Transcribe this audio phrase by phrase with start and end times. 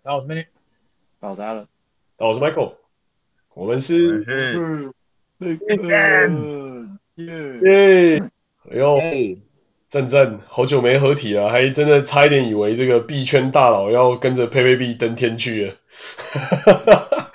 [0.00, 0.46] 大家好，我是 Manny。
[1.18, 1.66] 大家好，大家
[2.18, 2.74] 好，我是 Michael。
[3.54, 4.24] 我们是。
[7.16, 8.22] 耶！
[8.70, 8.96] 哎呦，
[9.88, 15.74] 赞赞，好久没合体了，还真的差一点以为这个币圈大佬要跟着佩佩币登天去了。
[16.16, 17.30] 哈哈哈！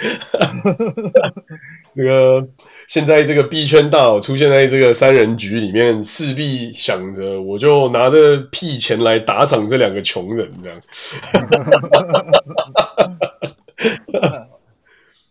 [1.94, 2.48] 那个。
[2.88, 10.82] 现在这个币圈大佬出现在这个三人局里面，势必想着我就拿着屁钱来打赏这两个穷人，这样。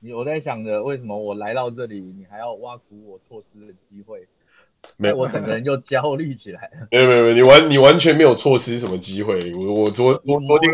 [0.00, 4.26] 你我在想着，为什么我来到这里，你还要挖苦我错失的机会？
[4.96, 6.88] 没有，我整个人就焦虑起来了。
[6.90, 9.54] 没有没有没有，你完你完全没有错失什么机会。
[9.54, 10.72] 我我昨我昨天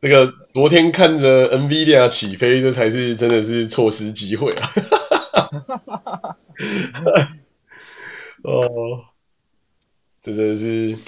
[0.00, 4.68] 这个昨天看着 NVIDIA 起飞，这才是真的是错失机会啊。
[5.66, 6.38] 哈哈哈！
[8.42, 9.04] 哦，
[10.20, 10.98] 这真的是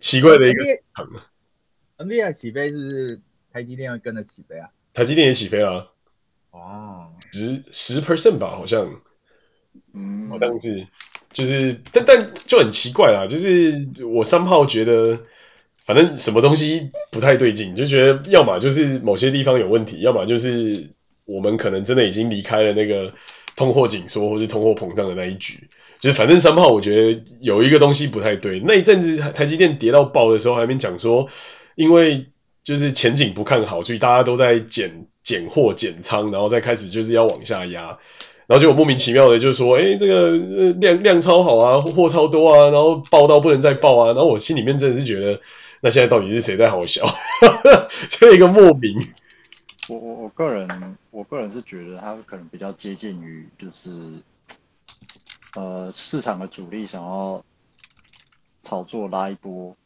[0.00, 0.64] 奇怪的一个。
[1.98, 3.20] NVIDIA 起飞是不是
[3.52, 4.70] 台积电要跟着起飞啊？
[4.94, 5.92] 台积电也起飞了。
[6.50, 9.00] 哦，十十 percent 吧，好像。
[9.92, 10.86] 嗯，好像是，
[11.32, 15.20] 就是，但但就很奇怪啦，就是我三号觉得，
[15.84, 20.90] 反正什么东西不太对劲，就觉得要么就是某些地方有问题，要么就是。
[21.24, 23.14] 我们可能真的已经离开了那个
[23.56, 25.68] 通货紧缩或是通货膨胀的那一局，
[26.00, 28.60] 就是反正三号我觉得有一个东西不太对。
[28.60, 31.28] 那一阵子台积电跌到爆的时候，还没讲说，
[31.74, 32.26] 因为
[32.64, 37.98] 就是前景不看好，所以大家都在减减货减仓，然后再开始就是要往下压，
[38.46, 40.32] 然后就莫名其妙的就说，哎，这个
[40.80, 45.40] 量量超好啊，货超多啊，然后爆到不能再爆啊，然后我心里面真的是觉得，
[45.80, 47.02] 那现在到底是谁在好笑？
[48.08, 49.08] 这一个莫名。
[49.92, 54.22] 我我我个人，我个人是觉得它可能比较接近于就是，
[55.54, 57.44] 呃，市场的主力想要
[58.62, 59.76] 炒作拉一波，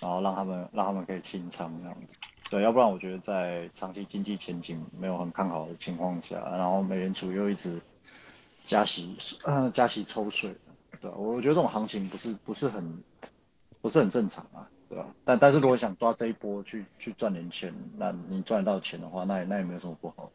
[0.00, 2.16] 然后让他们让他们可以清仓这样子。
[2.48, 7.80] 对，要不然我觉得在长期经济前景没有很看好的情况下，然后美联储又一直
[8.62, 10.54] 加息，呃，加息抽水，
[11.00, 13.02] 对，我觉得这种行情不是不是很
[13.80, 14.70] 不是很正常啊。
[14.88, 20.30] 对啊，但但是如果想抓这一波去去赚点钱，那你赚得到钱的话，那也那也没有什么不好。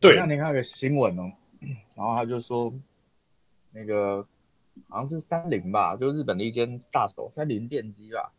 [0.00, 1.30] 对，那你看个新闻哦，
[1.94, 2.72] 然后他就说，
[3.70, 4.26] 那个
[4.88, 8.32] 好像是三菱吧，就日本的一间大手，三菱电机吧。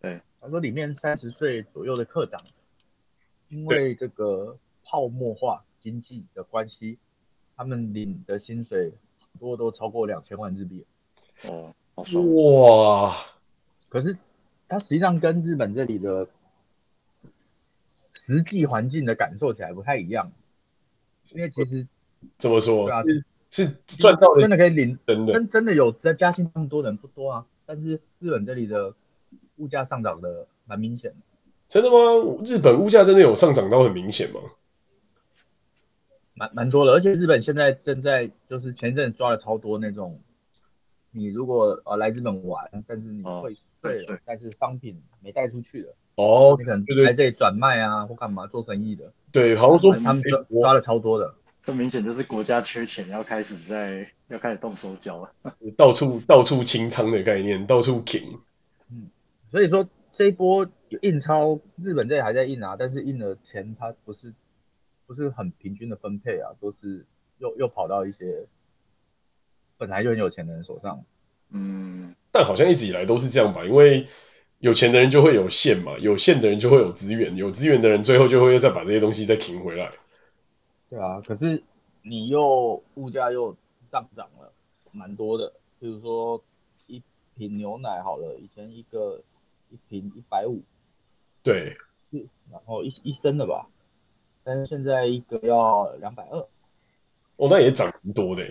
[0.00, 2.42] 对，他说里面三十岁左右的课长，
[3.48, 6.98] 因为这个泡沫化经济的关系，
[7.54, 8.94] 他们领的薪水
[9.38, 10.86] 多都超过两千万日币。
[11.44, 13.14] 哦，好爽哇！
[13.90, 14.16] 可是。
[14.70, 16.28] 它实际上跟日本这里的
[18.12, 20.30] 实际环境的感受起来不太一样，
[21.32, 21.88] 因为其实
[22.38, 22.86] 怎么说？
[22.86, 23.02] 对啊，
[23.50, 23.66] 是
[23.98, 28.94] 赚到的真的可以领真的真真的有在嘉兴那么多人不多啊，但是日本这里的
[29.56, 31.16] 物价上涨的蛮明显的。
[31.68, 32.40] 真的吗？
[32.44, 34.40] 日本物价真的有上涨到很明显吗？
[36.34, 40.20] 蛮蛮多的，而且日本现在正在就是前阵子抓了超多那种。
[41.12, 55.32] 你如果呃来日本玩，但是你退税了，但是商品没带出去的，哦，你可能来这里转卖啊或干嘛做生意的，对，好像说他们抓抓了超多的，这明显就是国家缺钱，要开始在要开始动手脚了，
[55.76, 58.38] 到处到处清仓的概念，到处停，
[58.88, 59.10] 嗯，
[59.50, 64.32] 所以说这一波有印钞，日本这里还在印啊，但是印的钱它不是
[65.06, 67.04] 不是很平均的分配啊，都是
[67.38, 68.46] 又又跑到一些。
[69.80, 71.02] 本来就很有钱的人手上，
[71.48, 74.06] 嗯，但好像一直以来都是这样吧，因为
[74.58, 79.90] 有钱的人就会有限嘛，有限的人就会有资源，有资源的人最后就会再把这些东西再停回来。
[80.90, 81.62] 对啊，可是
[82.02, 83.56] 你又物价又
[83.90, 84.52] 上涨了，
[84.92, 86.44] 蛮多的，比如说
[86.86, 87.02] 一
[87.38, 89.22] 瓶牛奶好了，以前一个
[89.70, 90.60] 一瓶一百五，
[91.42, 91.78] 对，
[92.52, 93.66] 然后一一升的吧，
[94.44, 96.46] 但是现在一个要两百二，
[97.36, 98.44] 哦，那也涨蛮多的。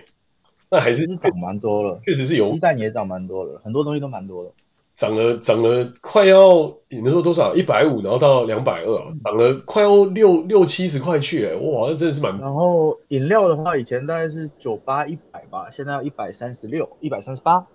[0.72, 2.52] 那还是是涨蛮多了，确实是有。
[2.52, 4.52] 鸡蛋也涨蛮多了，很多东西都蛮多的。
[4.96, 7.56] 涨了涨了，快要你能说多少？
[7.56, 12.38] 一百五，然后到两百二，涨了快要六六七十块去，哎，哇，那真的是蛮。
[12.38, 17.66] 然后饮料的话，以前大概是九八一百吧，现在要一百三十六，一百三十八。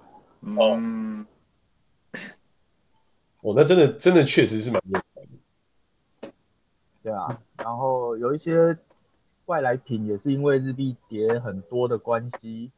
[0.43, 1.25] 嗯。
[3.41, 6.31] 哦，那真的真的确实是蛮多的。
[7.03, 8.79] 对啊，然后有一些
[9.47, 12.71] 外来品也是因为日币跌很多的关系。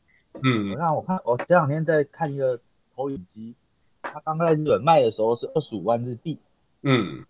[0.43, 2.61] 嗯，我看我看我前两天在看一个
[2.94, 3.55] 投影机，
[4.03, 6.38] 它刚刚在日本卖的时候是二十五万日币，
[6.83, 7.25] 嗯，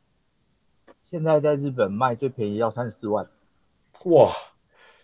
[1.05, 3.29] 现在在日本卖最便宜要三十四万，
[4.05, 4.35] 哇，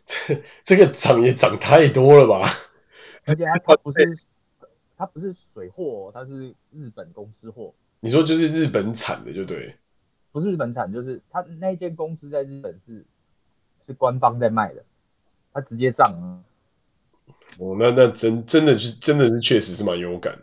[0.05, 2.49] 这这个涨也涨太多了吧？
[3.27, 3.99] 而且它 它不是
[4.97, 7.73] 它不是水货，它是日本公司货。
[8.01, 9.77] 你说就是日本产的就对，
[10.33, 13.05] 不是日本产，就是他那间公司在日本是
[13.81, 14.85] 是官方在卖的，
[15.53, 16.43] 他直接涨了。
[17.59, 20.39] 哦，那那真真的是真的是确实是蛮有感。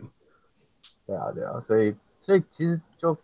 [1.06, 3.16] 对啊对啊，所以所以其实就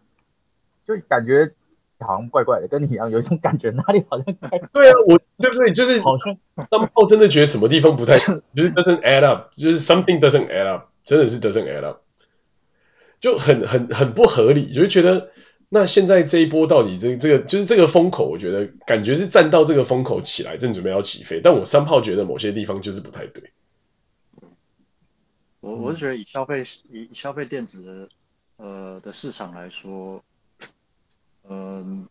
[0.85, 1.53] 就感觉
[2.01, 4.69] 好像怪怪的，跟你一样有一种感觉哪里好像怪怪。
[4.73, 5.73] 对啊，我对不对？
[5.73, 6.37] 就是好像
[6.71, 11.99] somehow 真的觉得什么地方不太，就是 doesn't add up，就是 something doesn't add up，真的是 doesn't add up，
[13.21, 15.31] 就很很很不合理，就是觉得。
[15.69, 21.41] 那现在这一波到底这这个就是这个风口，我觉得感觉是站到这个风口起来，正准备要起飞。
[21.43, 23.51] 但我三炮觉得某些地方就是不太对。
[25.67, 28.09] 我我是觉得以消费以消费电子的
[28.65, 30.23] 呃的市场来说，
[31.49, 32.09] 嗯、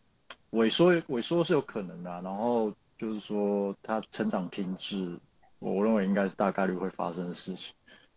[0.50, 2.20] 呃，萎缩萎缩是有可能的、啊。
[2.22, 5.18] 然后就是说它成长停滞，
[5.58, 7.74] 我认为应该是大概率会发生的事情。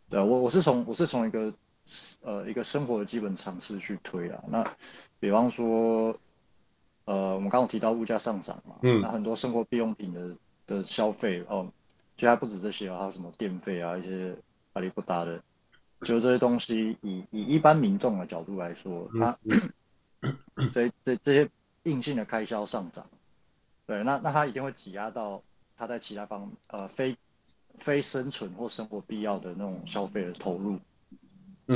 [0.09, 1.53] 对，我我是从我是从一个。
[2.21, 4.75] 呃，一个生活的基本常识去推啊，那
[5.19, 6.15] 比方说，
[7.05, 10.35] 呃，我们刚刚提到物价上涨嘛，嗯，那很多生活必用品的
[10.67, 11.67] 的消费哦，
[12.15, 14.37] 其实还不止这些啊，还有什么电费啊，一些
[14.79, 15.43] 阿里不达的，
[16.05, 19.37] 就这些东西，以以一般民众的角度来说，它、
[20.21, 21.49] 嗯、 这这这些
[21.83, 23.05] 硬性的开销上涨，
[23.85, 25.43] 对，那那他一定会挤压到
[25.75, 27.17] 他在其他方呃非
[27.77, 30.79] 非生存或生活必要的那种消费的投入。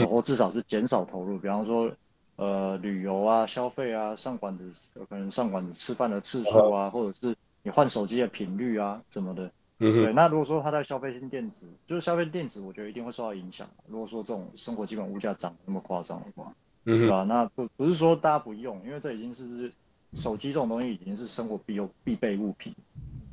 [0.10, 1.96] 或至少是减少投入，比方说，
[2.36, 9.52] 呃，旅游啊、消费啊、上馆子，有可能上馆子吃饭的次数啊，或者是你换手机的频率啊，什么的。
[9.84, 13.70] 嗯对，那如果说它在消费性电子，就是消费电子，我觉得一定会受到影响。
[13.88, 16.54] 如果说这种生活基本物价涨那么夸张的话，
[16.86, 17.24] 嗯，对吧？
[17.24, 19.72] 那不不是说大家不用，因为这已经是
[20.14, 22.74] 手机这种东西已经是生活必用必备物品。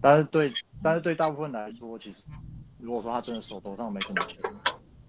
[0.00, 0.52] 但是对，
[0.82, 2.24] 但是对大部分来说，其实
[2.78, 4.40] 如果说他真的手头上没什么钱。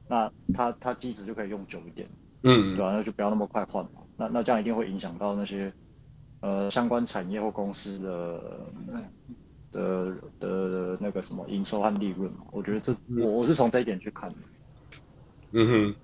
[0.08, 2.06] 那他他机子就可以用久一点，
[2.44, 2.92] 嗯，对吧？
[2.92, 4.02] 那就不要那么快换嘛。
[4.18, 5.72] 那那这样一定会影响到那些
[6.42, 8.66] 呃相关产业或公司的
[9.72, 12.40] 的的的那个什么营收和利润嘛。
[12.52, 14.36] 我觉得这我我是从这一点去看的。
[15.52, 15.96] 嗯哼，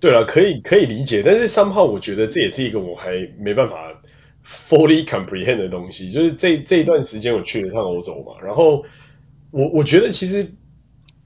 [0.00, 3.76] 对了，可以可以理解，但是 somehow 我觉得这也是一个我还没办法
[4.44, 6.10] fully comprehend 的东西。
[6.10, 8.84] 就是这这一段时间我去了趟欧洲嘛，然后
[9.50, 10.52] 我我觉得其实。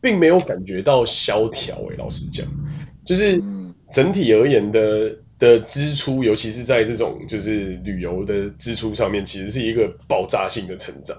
[0.00, 2.46] 并没有感觉到萧条诶，老实讲，
[3.06, 3.43] 就是
[3.91, 11.17] 整体而言的的支出，尤其是在这种就是旅游的支出上面，其实是一个爆炸性的成长。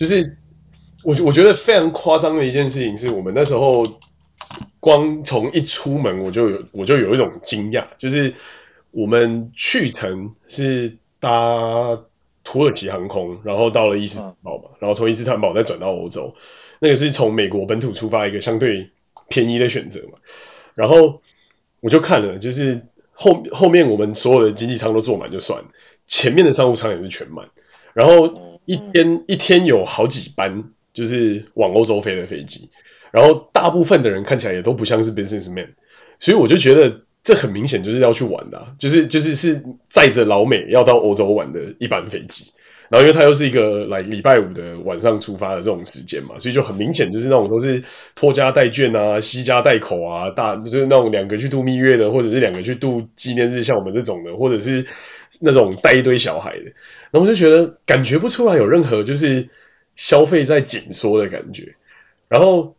[0.00, 0.38] 就是
[1.04, 4.00] 我我觉得非常夸张的一件事情，是我们那时候
[4.80, 8.32] 光从一出门我就有我就有一种惊讶，就是
[8.92, 11.98] 我们去程是搭
[12.44, 16.34] 土耳其航空，然后到了伊斯坦堡嘛，然后从伊斯坦堡再转到欧洲。
[16.78, 18.88] 那个是从美国本土出发一个相对
[19.28, 20.14] 便宜的选择嘛，
[20.74, 21.20] 然后
[21.80, 25.66] 我就看了，就是后后面我们所有的经济舱都坐满就算了，
[26.06, 27.50] 前面的商务舱也是全满，
[27.92, 30.64] 然后一天一天有好几班
[30.94, 32.70] 就是往欧洲飞的飞机，
[33.10, 35.70] 然后大部分的人看起来也都不像是 businessman，
[36.20, 42.52] 所以我就觉得这很明显就是要去玩的啊，就是就是是载着老美要到欧洲玩的一班飞机。
[42.90, 47.84] 然后，因为它又是一个来礼拜五的晚上出发的这种时间嘛，所以就很明显就是那种都是
[48.16, 54.84] 拖家带眷啊、携家带口啊，大就是那种两个去度蜜月的，或者是两个去度纪念日，像我们这种的，或者是
[55.40, 56.64] 那种带一堆小孩的。
[57.10, 59.48] 然后我就觉得感觉不出来有任何就是
[59.96, 61.74] 消费在紧缩的感觉。
[62.28, 62.76] 然后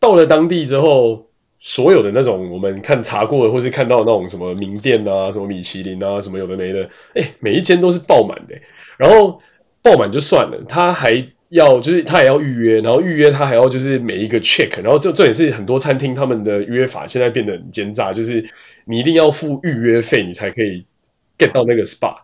[0.00, 1.28] 到了当地之后，
[1.60, 8.56] 所有的那种我们看查过的，或是看到那种什么名店啊、什么米其林啊、什么有的没的，哎，每一间都是爆满的。
[8.96, 9.40] 然后
[9.82, 18.48] 爆满就算了，他还要就是他也要预约，然后预约他还要就是每一个 check，然后这这也是很多餐厅他们的约法现在变得很奸诈，就是
[18.84, 20.84] 你一定要付预约费，你才可以
[21.38, 22.16] get 到那个 spot。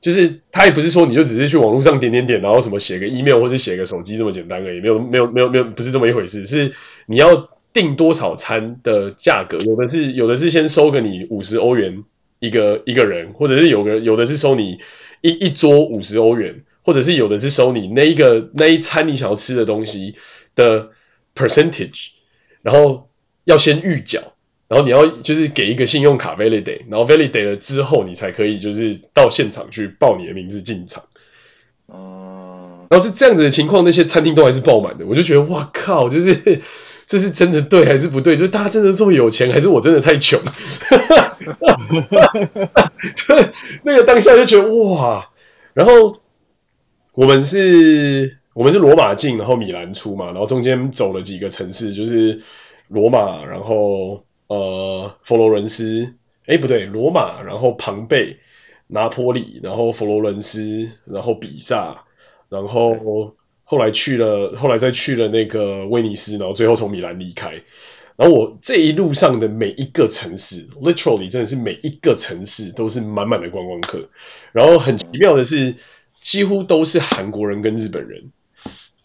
[0.00, 6.74] 就是他也不是说你就只是去网络上点点点，然后什么写个 email 或者写个手机这么简单而已，没有没有没有没有不是这么一回事，是
[7.06, 12.04] 你要订多少餐的价格，有的是有的是先收个你五十欧元
[12.40, 14.78] 一个一个人，或者是有个有的是收你。
[15.24, 20.16] 一一桌五十欧元，或者是有的是收你那一个那一餐你想要吃的东西
[20.56, 20.90] 的
[21.32, 22.08] percentage，
[22.60, 23.08] 然后
[23.44, 24.31] 要先预缴，
[24.72, 31.04] 然后你要就是给一个信用卡 validate，然后 validate 了之后你才可以就是到现场去报你的名字进场。
[31.84, 36.62] 哦，然后是这样子的情况，那些餐厅都还是爆满的，我就觉得哇靠，就是
[37.06, 38.34] 这是真的对还是不对？
[38.34, 40.40] 就是大家真的这么有钱，还是我真的太穷？
[43.14, 43.34] 就
[43.82, 45.28] 那个当下就觉得哇，
[45.74, 46.22] 然后
[47.12, 52.40] 我们是，我们是罗马进，然后米兰出嘛，然后中间走了几个城市，就是
[52.88, 56.14] 罗马，然后呃佛罗伦斯，
[56.46, 58.36] 哎不对，罗马，然后庞贝，
[58.86, 62.04] 拿坡里，然后佛罗伦斯，然后比萨，
[62.48, 67.62] 然后后来去了，后来再去了那个威尼斯，然后最后从米兰离开。
[68.16, 74.10] 然后我这一路上的每一个城市，literally 真的是每一个城市都是满满的观光客。
[74.52, 75.76] 然后很奇妙的是，
[76.20, 78.30] 几乎都是韩国人跟日本人。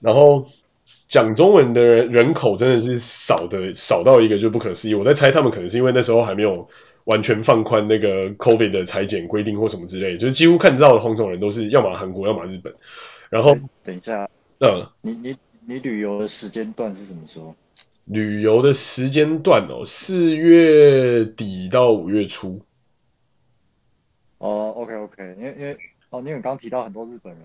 [0.02, 0.50] 然后
[1.08, 4.94] 讲中文的人人口真的是少的少到一个就不可思议。
[4.94, 6.68] 我在猜他们可能是因为那时候还没有
[7.06, 12.74] 完全放宽那个 COVID 的裁剪规定或什么之类，就是几乎看得到的黄种人都是要么韩国，要么日本。
[13.30, 17.56] 然后等一下，嗯，你你你旅游的时间段是什么时候？
[18.06, 22.62] 旅游的时间段哦，四月底到五月初。
[24.38, 25.78] 哦，OK OK，因为因为
[26.10, 27.44] 哦，你有刚提到很多日本人，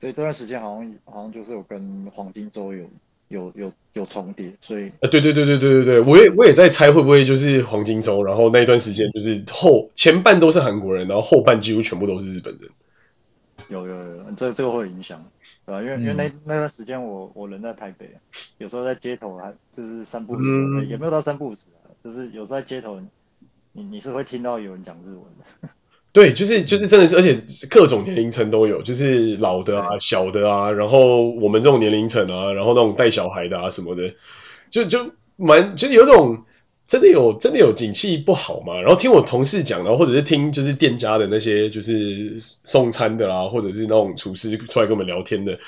[0.00, 2.88] 所以这段时间好像好像就是有跟黄金周有
[3.28, 12.70] 有有有重叠，所以呃，对对对对对对对，我也我也在猜会不会就是黄金周，然后那一段时间就是后前半都是韩国人，然后后半几乎全部都是日本人。
[13.68, 15.24] 有有有，这这个会有影响。
[15.66, 15.82] 对吧？
[15.82, 18.10] 因为、嗯、因为那那段时间我我人在台北，
[18.56, 21.66] 有时候在街头还就是三不五时，嗯、也没有到三不五时，
[22.02, 22.98] 就是有时候在街头，
[23.72, 25.68] 你你是会听到有人讲日文的。
[26.12, 34.14] 对，就是就是真的是，而且各种年龄层都有，就是老的啊、小的啊，然后我们这种年龄层啊，然后那种带小孩的啊什么的，
[34.70, 36.44] 就就蛮就有种。
[36.88, 38.80] 真的有真的有景气不好嘛？
[38.80, 45.58] 然后听我同事讲，然后或者是听就是店家的那些就是送餐的啦，或者是那种厨师出来跟我们聊天的，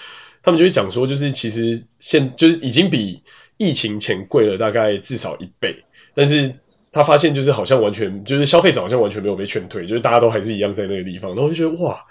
[0.43, 3.23] 他们就会讲说，就是其实现就是已经比
[3.59, 6.55] 疫情前贵了大概至少一倍，但是
[6.93, 12.05] 他发现就是好像完全就是消费者好像完全没有被劝退，就是大家都还是一样在那个地方，然后就觉得哇，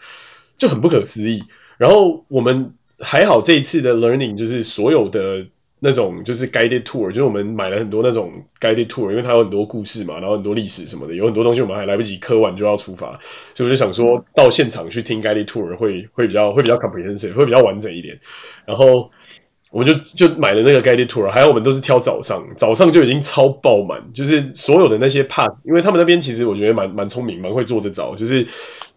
[0.58, 1.44] 就很不可思议。
[1.78, 5.48] 然后我们还好这一次的 learning 就是所有的。
[5.82, 13.18] 那种就是 guided tour，就是我们买了很多那种 guided tour，因为它有很多故事嘛，然后很多历史什么的，有很多东西我们还来不及磕完就要出发，
[13.56, 18.20] 所以我就想说到现场去听 guided tour 会会比较会比较 comprehensive，会比较完整一点。
[18.66, 19.10] 然后
[19.72, 28.48] 我们就就买了那个 guided tour，还有我们都是挑早上，早上就已经超爆满，就是所有的那些 pass，因为他们那边其实我觉得蛮蛮聪明，蛮会做得早，就是。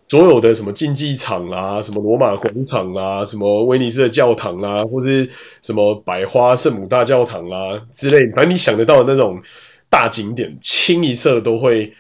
[0.09, 5.31] 所有的什么竞技场啦，什么罗马广场啦，什么威尼斯的教堂啦，或者是
[5.62, 9.41] 什么百花圣母大教堂啦之类，反正你想得到的那种
[9.88, 11.95] 大景点，清一色都会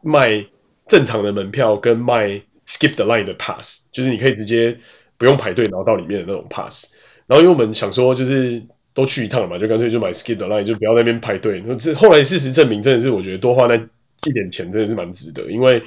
[0.00, 0.46] 卖
[0.86, 4.78] 正常的门票跟卖 skip the line 的 pass，就是你可以直接
[5.18, 6.86] 不用排队，然后到里面的那种 pass。
[7.26, 8.62] 然后因为我们想说，就是
[8.94, 11.62] 都去一趟了嘛，就干脆就买 the line，就不要在那边排队。
[11.78, 15.82] 这后来事实证明，真的是我觉得多花那一点钱真的是蛮值得，因为。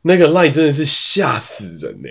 [0.00, 2.08] 那个 line 真的是吓死人呢，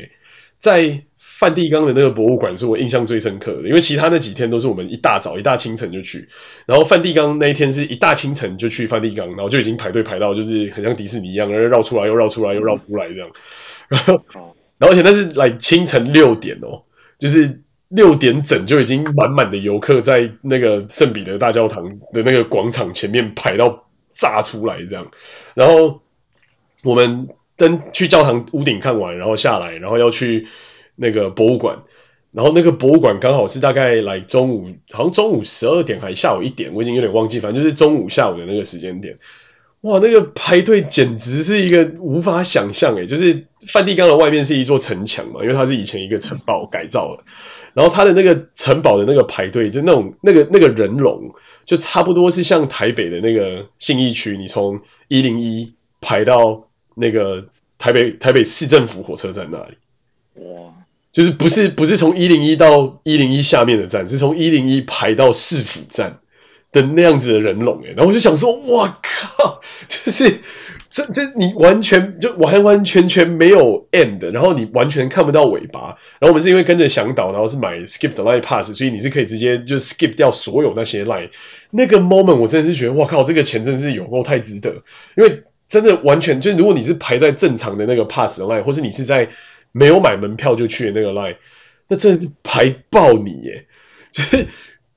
[0.60, 6.28] 在梵蒂冈的那个博物馆是我印象最深刻的，因为其他那几天都是我们一大早一大清晨就去，
[6.66, 13.30] 然后梵蒂冈那一天是一大清晨就去梵蒂冈，然后就已经排队排到就是很像迪士尼一样，然后绕出来又绕出来又绕出来这样，
[13.88, 14.22] 然后
[14.78, 16.84] 然后而且那是来清晨六点哦，
[17.18, 25.12] 就是六点整就已经满满的游客在那个圣彼得大教堂的那个广场前面排到炸出来这样，
[25.54, 26.02] 然后
[26.84, 27.30] 我们。
[27.60, 30.48] 登去教堂屋顶看完，然后下来，然后要去
[30.96, 31.80] 那个博物馆，
[32.32, 39.18] 然后那个博物馆刚好是大概来中午，好像中午十二点还下午一点，我已经有点忘记，反正就是中午下午的那个时间点。
[39.82, 47.24] 哇，那个排队简直是一个无法想象诶，就是梵蒂冈的外面是一座城墙嘛，因为它是以前一个城堡改造的，
[47.78, 51.34] 然后它的那个城堡的那个排队，就那种那个那个人龙，
[51.66, 56.64] 就差不多是像台北的那个信义区，你从一零一排到。
[57.00, 57.46] 那个
[57.78, 59.78] 台北台北市政府火车站那里，
[60.44, 60.74] 哇，
[61.12, 66.18] 就是不是不是从一零一到一零一下面的站，是从一零一排到市府站
[66.82, 70.40] 那样子的人龙诶，然后我就想说，哇靠， 就是
[70.90, 81.30] 这这你完全就完完全全没有 end，然后你完全看不到尾巴，然后我们是因为跟着向导，然后是买 skip the line pass，所以你是可以直接就 skip 掉所有那些 line，
[81.72, 84.84] 那个 moment 我真的是觉得，哇靠，这个钱真的是有够太值得，
[85.16, 85.44] 因为。
[85.70, 89.28] 真的完全就，如果你是排在正常的那个 pass 的 line，或是你是在
[89.74, 91.36] 没有买门票就去的那个 line，
[91.90, 93.66] 那真的是排爆你耶！
[94.14, 94.48] 就是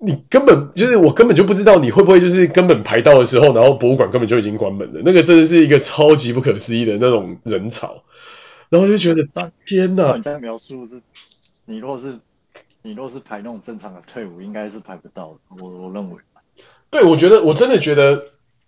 [0.01, 5.01] 你根本就是我根本就不知道你会不会就是根本排到的时候，然后博物馆根本就已经关门了。
[5.05, 8.03] 那个真的是一个超级不可思议的那种人潮，
[8.69, 9.27] 然后就觉得
[9.67, 10.17] 天哪！
[10.17, 11.01] 你在描述是，
[11.67, 12.19] 你若是
[12.83, 15.63] 你若是排那种正常的退伍，应该是排不到的。
[15.63, 16.17] 我我认为，
[16.91, 18.23] 对，我觉得我真的觉得。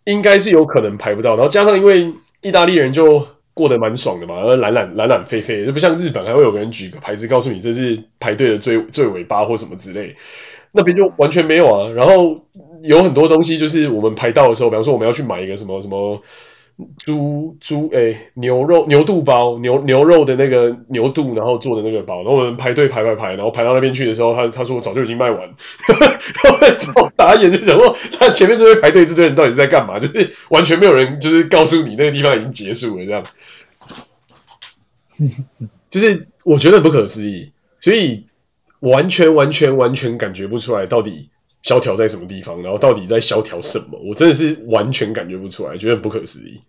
[0.04, 3.24] 应该是有可能排不到，然后加上因为意大利人就
[3.54, 10.16] 过得蛮爽的嘛，然后懒懒懒懒飞飞，就不像日本还会有个人举个牌子告诉你这是排队的最最尾巴或什么之类，
[10.72, 11.88] 那边就完全没有啊。
[11.90, 12.44] 然后
[12.82, 16.20] 有很多东西就是我们排到的时候，比方说我们要去买一个什么什么
[16.98, 30.00] 猪猪诶牛肉牛肚包牛牛肉的那个牛肚，然后做的那个包，然后我们排队排排排，然后排到那边去的时候，他他说我早就已经卖完，然后打眼就想说他前面这边排队这堆人到底是在干嘛？
[30.00, 33.24] 就是完全没有人就是告诉你那个地方已经结束了这样，
[35.90, 38.24] 就是我觉得不可思议，所以
[38.82, 41.30] 完全完全完全感觉不出来到底。
[41.64, 42.60] 萧条在什么地方？
[42.62, 43.96] 然后到底在萧条什么？
[44.02, 46.60] 我真的是完全感觉不出来，觉得不可思议。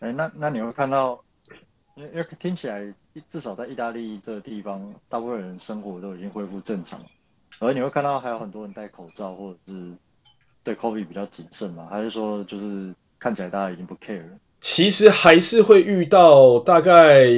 [0.00, 1.22] 哎，那那你会看到，
[1.94, 2.92] 因为因为听起来
[3.28, 7.06] 至少在意大利这个地方，大部分人生活都已经恢复正常了，
[7.60, 9.92] 而你会看到还有很多人戴口罩，或者是
[10.64, 11.86] 对 COVID 比较谨慎嘛？
[11.88, 14.38] 还是说就是看起来大家已经不 care 了？
[14.60, 17.28] 其实还是会遇到大概。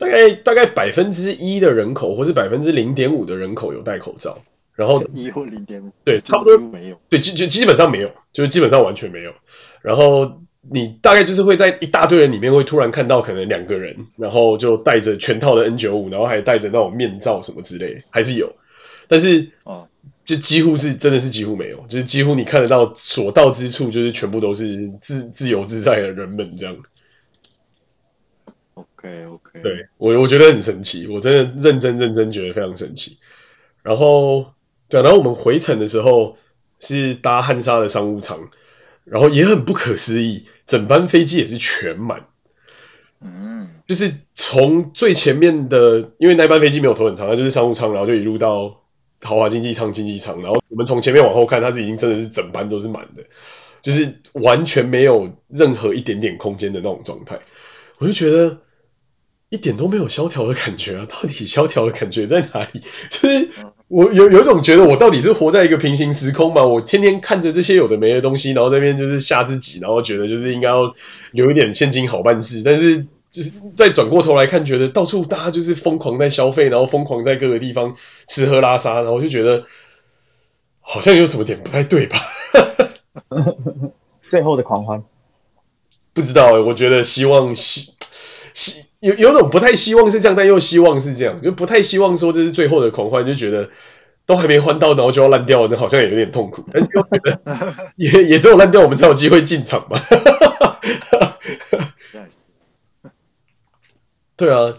[0.00, 4.38] 大概大概百分之一的人口，或是百分之零点五的人口有戴口罩，
[4.74, 9.32] 然后一或零点五，对，差不多没有，对，基就基本上没有，就是基本上完全没有。
[9.82, 18.54] 然后你大概就是会在一大堆人里面会突然看到可能两个人，然后就戴着全套的 N 九五，然后还戴着那种面罩什么之类的，还是有，
[19.06, 19.84] 但是啊，
[20.24, 26.76] 就几乎是真的是几乎没有，就是几乎你看得到所到之处，就是全部都是自自由自在的人们这样。
[29.00, 33.18] OK OK，对我我觉得很神奇，我真的认真认真觉得非常神奇。
[33.82, 34.52] 然后
[34.88, 36.36] 对，然后我们回程的时候
[36.78, 38.50] 是搭汉莎的商务舱，
[39.04, 42.26] 然后也很不可思议，整班飞机也是全满。
[43.22, 48.82] 嗯，就是从最前面的，因为那班飞机没有头等舱，它就是商务舱，然后就一路到
[49.22, 53.24] 豪华经济舱、经济舱，然后我们从前面往后看，它是已经真的是整班都是满的，
[53.80, 57.38] 就是完全没有任何一点点空间的那种状态，
[57.96, 58.58] 我就觉得。
[59.50, 61.06] 一点都没有萧条的感觉啊！
[61.10, 62.82] 到底萧条的感觉在哪里？
[63.10, 63.50] 就是
[63.88, 66.64] 我有有一种觉得，我到底是活在一个平行时空嘛？
[66.64, 70.94] 我天天看着这些有的没的东西，然后这边就是吓自己，然后觉得就是应该要
[71.32, 72.62] 留一点现金好办事。
[72.64, 77.96] 但是就是再转过头来看，觉得到处大家就是疯狂在消费，然后疯狂在各个地方
[78.28, 79.66] 吃喝拉撒，然后就觉得
[80.80, 82.18] 好像有什么点不太对吧？
[84.30, 85.02] 最后的狂欢，
[86.12, 87.94] 不知道欸，我觉得希望希
[88.60, 88.84] 希。
[89.00, 93.70] 有有种不太希望是这样，但又希望是这样，就不太希望说这是最后的狂欢，就觉得
[94.26, 96.66] 都还没欢到，然后就要烂掉，那好像也有点痛苦。
[96.70, 99.98] 但是又觉得 也也只有烂掉，我们才有机会进场嘛。
[104.36, 104.74] 对啊，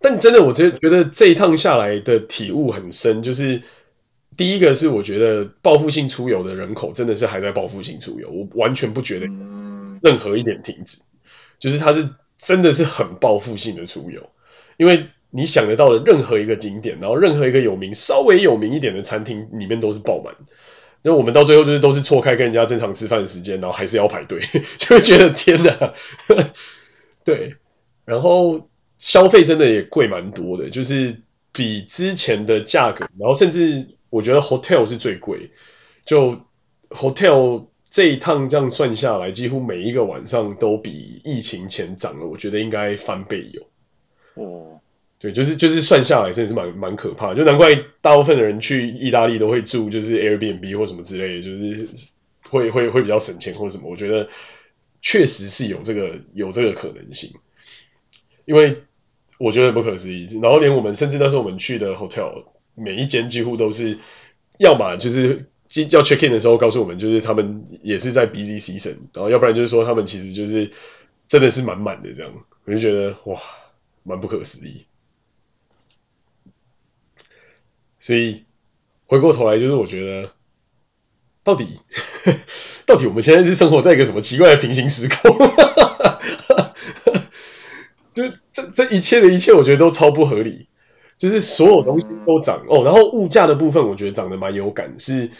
[0.00, 3.62] 但真的，我觉得觉得这一趟下来的体悟很深，就是
[4.36, 9.26] 第一个是我觉得报复性出游的人口真的是还在报复性出游，我完全不觉得
[10.02, 10.98] 任何一点停止，
[11.60, 12.08] 就是它是。
[12.44, 14.28] 真的是很报复性的出游，
[14.76, 20.34] 因为你想得到的任何一个景点，然后任何一个有名、稍微有名一点的餐厅里面都是爆满。
[21.02, 24.40] 那我们到最后就是都是错开跟人家正常吃饭的时间，然后还是要排队，
[24.78, 25.94] 就会觉得天哪！
[27.24, 27.56] 对，
[28.04, 35.50] 然后消费真的也贵蛮多的，就是比之前的价格，然后甚至我觉得 hotel 是最贵，
[36.04, 36.38] 就
[36.90, 37.68] hotel。
[37.94, 42.26] 这一趟这样算下来，几乎每一个晚上都比疫情前涨了。
[42.26, 43.62] 我觉得应该翻倍有。
[44.34, 44.80] 哦，
[45.20, 47.36] 对，就是就是算下来，真的是蛮蛮可怕的。
[47.36, 51.88] 就难怪大部分的人去意大利都会住就是 Airbnb 或什么之类的，就是
[52.50, 53.88] 会会会比较省钱或者什么。
[53.88, 54.28] 我觉得
[55.00, 57.30] 确实是有这个有这个可能性，
[58.44, 58.82] 因为
[59.38, 60.26] 我觉得不可思议。
[60.42, 64.00] 然后连我们甚至那时候我们去的 hotel，每一间几乎都是，
[64.58, 65.46] 要么就是。
[65.90, 70.70] 要 check in 的时候告诉我们，就是他们也是在 busy season，然后要不然就是说他们其实就是
[71.26, 72.32] 真的是满满的这样，
[72.64, 73.40] 我就觉得哇，
[74.04, 74.84] 蛮不可思议。
[77.98, 78.44] 所以
[79.06, 80.30] 回过头来，就是我觉得
[81.42, 81.80] 到底
[82.86, 85.36] 到底我们现在是生活在一个什么奇怪的平行时空？
[88.14, 88.22] 就
[88.52, 90.68] 这这一切的一切，我觉得都超不合理。
[91.16, 95.30] 就是所有东西都涨哦，然后物价的部分，我觉得涨得蛮有感是。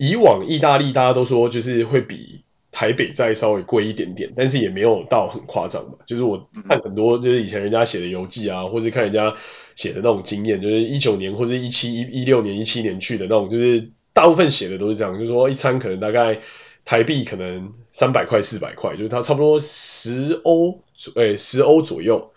[0.00, 2.40] 以往意大利大家都说就是会比
[2.72, 5.98] 台北再稍微贵一点点，但是也没有到很夸张嘛。
[6.06, 9.36] 就是我看很多就是以前人家写的游记啊，或是看人家
[9.76, 16.40] 写的那种经验，就是一九年或者一七一一六年一七年去的那种，就是大部分写的都是这样，就是说一餐可能大概
[16.86, 20.80] 台币可能三百块四百块，就是它差不多十欧，
[21.16, 22.32] 诶十欧左右。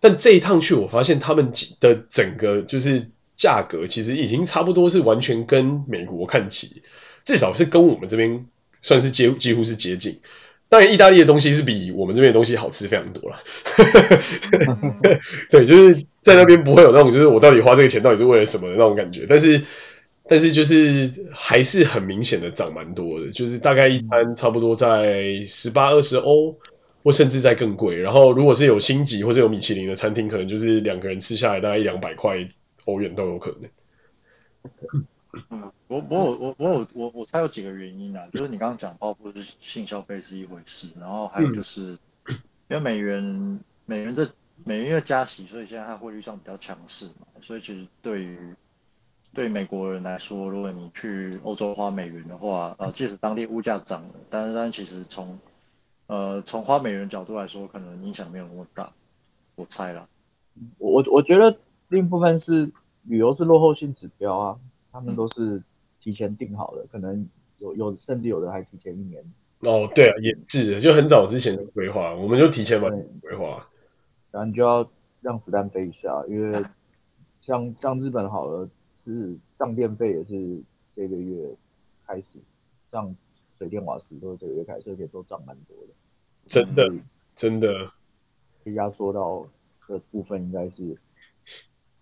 [0.00, 6.82] 但这一趟去，我发现他们的整个就是价格其实已经差不多是完全跟美国看齐。
[7.28, 8.46] 至少是跟我们这边
[8.80, 10.18] 算是接几乎是接近，
[10.70, 13.38] 当然意大利的东西是比我们这边的东西好吃非常多了。
[15.50, 19.26] 对，就是在那边不会有那种就是我到底花这个钱到底是为了什么的那种感觉。
[19.28, 19.62] 但是
[20.26, 26.56] 但是就是还是很明显的涨蛮多的，就是大概一餐差不多在十八二十欧，
[27.02, 27.98] 或甚至在更贵。
[27.98, 32.48] 然后如果是有星级或者有米其林的餐厅，可能就是两个人吃下来大概一两百块
[32.86, 33.68] 欧元都有可能。
[35.50, 41.98] 嗯，我我我我有我我猜有几个原因啊，就是你刚刚讲报复是性消费是一回事，然后还有就是
[42.68, 44.30] 因为美元美元这
[44.64, 48.38] 美元因为加息，所以现在它汇率上比较强势嘛，所以其实对于
[49.32, 55.38] 对美国人来说，如果你去欧洲花美元的话，呃，即使当地物价涨了，但是但其实从
[56.06, 58.92] 呃从花美元角度来说，可能影响没有那么大，
[59.54, 60.08] 我猜啦。
[60.78, 61.56] 我我觉得
[61.88, 62.72] 另一部分是
[63.04, 64.58] 旅游是落后性指标啊。
[64.98, 65.62] 他们都是
[66.00, 69.22] 提前订好的，可能有有甚至有的还提前一年。
[69.60, 73.68] 哦，对啊，也是，就很早之前的规划，我们就提前把规划。
[74.32, 76.64] 然后你就要让子弹飞一下，因为
[77.40, 78.68] 像像日本好了，
[79.04, 80.60] 是涨电费也是
[80.96, 81.48] 这个月
[82.04, 82.40] 开始，
[82.88, 83.14] 像
[83.56, 85.92] 水电瓦斯都是这个月开始，而且都涨蛮多的。
[86.46, 86.92] 真的，
[87.36, 87.92] 真的。
[88.74, 89.46] 压缩到
[89.86, 90.98] 的部分应该是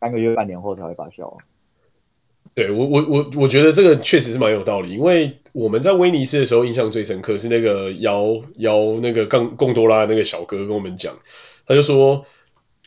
[0.01, 1.39] 三个月、半年后才会发酵。
[2.57, 11.19] 对我我我我觉得这个确实是蛮有道理，因为我们在威尼斯的时候印象最深刻是那个摇摇那个贡贡多拉那个小哥跟我们讲，
[11.67, 12.25] 他就说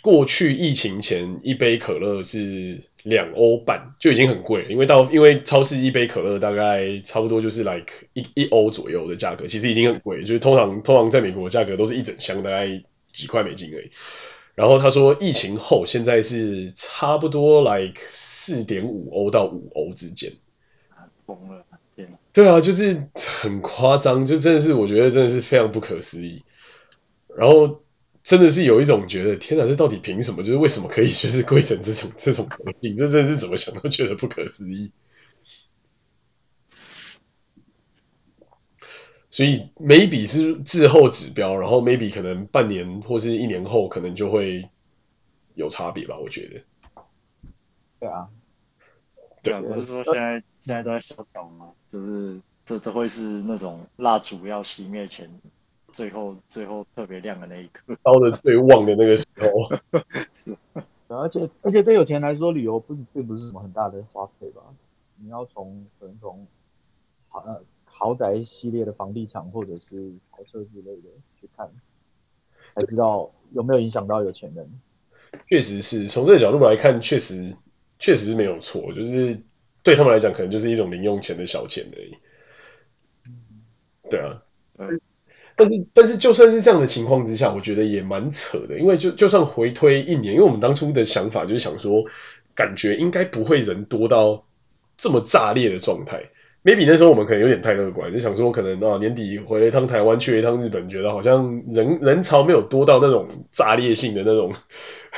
[0.02, 12.82] 过去疫情前一杯可乐是两欧半就已经很贵了，因为到因为超市一杯可乐大概差不多就是 like 一一欧左右的价格，其实已经很贵，就是通常通常在美国价格都是一整箱大概
[13.14, 13.92] 几块美金而已。
[14.60, 20.34] 然后他说，疫情后现在是差不多 like 四点五欧到五欧之间，
[21.26, 21.64] 疯了！
[22.34, 26.44] 对啊，就是很夸张，就真的是我觉得真的是非常不可思议。
[27.38, 27.82] 然后
[28.22, 30.44] 真的是有一种觉得，天哪，这到底凭什么？
[30.44, 32.94] 就是为什么可以就是贵成这种这种东西？
[32.96, 34.92] 这真的是怎么想都觉得不可思议。
[39.32, 44.68] 所以 maybe 是滞后指标，然后 maybe 可能半年或是一年后可能就会
[45.54, 46.62] 有差别吧，我觉得。
[48.00, 48.28] 对啊，
[49.44, 51.72] 对啊，不是说现在现在都在小岛吗？
[51.92, 55.30] 就是这这会是那种蜡烛要熄灭前，
[55.92, 60.02] 最后最后特别亮的那一刻， 烧的最旺的那个时候。
[60.34, 60.58] 是，
[61.08, 64.62] 而且而且对有钱人来说，旅游不并不是什么很大的花费吧？
[65.18, 66.48] 你要从可能从
[67.28, 67.62] 好呃。
[68.00, 71.70] 豪宅系列的房地产或者是豪车之类的去看，
[72.74, 74.66] 才知道有没有影响到有钱人。
[75.50, 77.54] 确实是从这个角度来看，确实
[78.00, 79.38] 确实是没有错，就是
[79.84, 82.16] 对他们来讲，可能就是一种零用钱的小钱而已。
[84.10, 84.44] 对啊，
[84.78, 85.02] 嗯，
[85.58, 92.06] 但是但是就算是这样的情况之下，我觉得也蛮扯的，因为就就算回推一年，因为我们当初的想法就是想说，
[92.56, 94.46] 感觉应该不会人多到
[94.98, 96.30] 这么炸裂的状态。
[96.64, 104.54] Maybe 那时候我们可能有点太乐观，就想说可能啊年底回了一趟台湾，去了一趟日本，觉得好像人人潮没有多到那种炸裂性的那种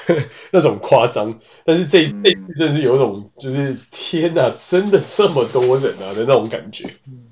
[0.52, 1.40] 那种夸张。
[1.66, 6.88] 但是这这次真的是有一种就是天哪，真的这么多人啊的那种感觉。
[7.08, 7.26] 嗯，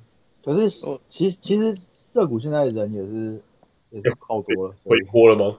[0.43, 0.69] 可是
[1.07, 1.75] 其实其实
[2.13, 3.41] 涩谷现在人也是
[3.91, 5.57] 也是爆多了，回锅了吗？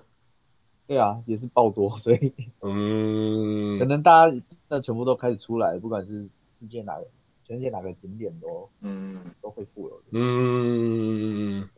[0.89, 2.33] 对啊，也是爆多， 所以
[2.63, 4.37] 嗯，可能大家
[4.69, 7.07] 那全部都开始出来，不管是世界哪个。
[7.51, 11.69] 全世界哪个景点都嗯都会富有的嗯，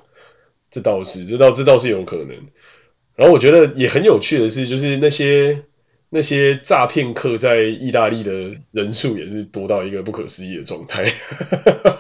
[0.70, 2.36] 这倒是，这倒这倒是有可能。
[3.16, 5.64] 然后我觉得也很有趣的是，就是那些
[6.10, 11.10] 那些诈骗客在意大利的人数也是多到一个不可思议的状态。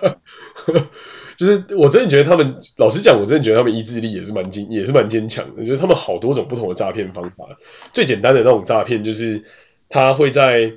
[1.38, 5.64] 就是我真的觉得他们，老实讲，我真的觉得他们意志力也是蛮坚也是蛮坚强的。
[5.64, 7.46] 就是他们好多种不同的诈骗方法，
[7.94, 9.44] 最简单的那种诈骗就是
[9.88, 10.74] 他会在。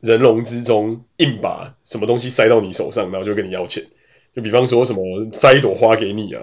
[0.00, 3.84] 人龙之中硬把什么东西塞到你手上，然后就跟你要钱。
[4.34, 6.42] 就比方说什么塞一朵花给你啊，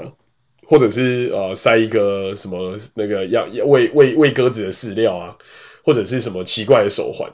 [0.66, 5.38] 或者是呃塞一个什么那个要要喂喂喂鸽子的饲料啊，
[5.84, 7.32] 或者是什么奇怪的手环。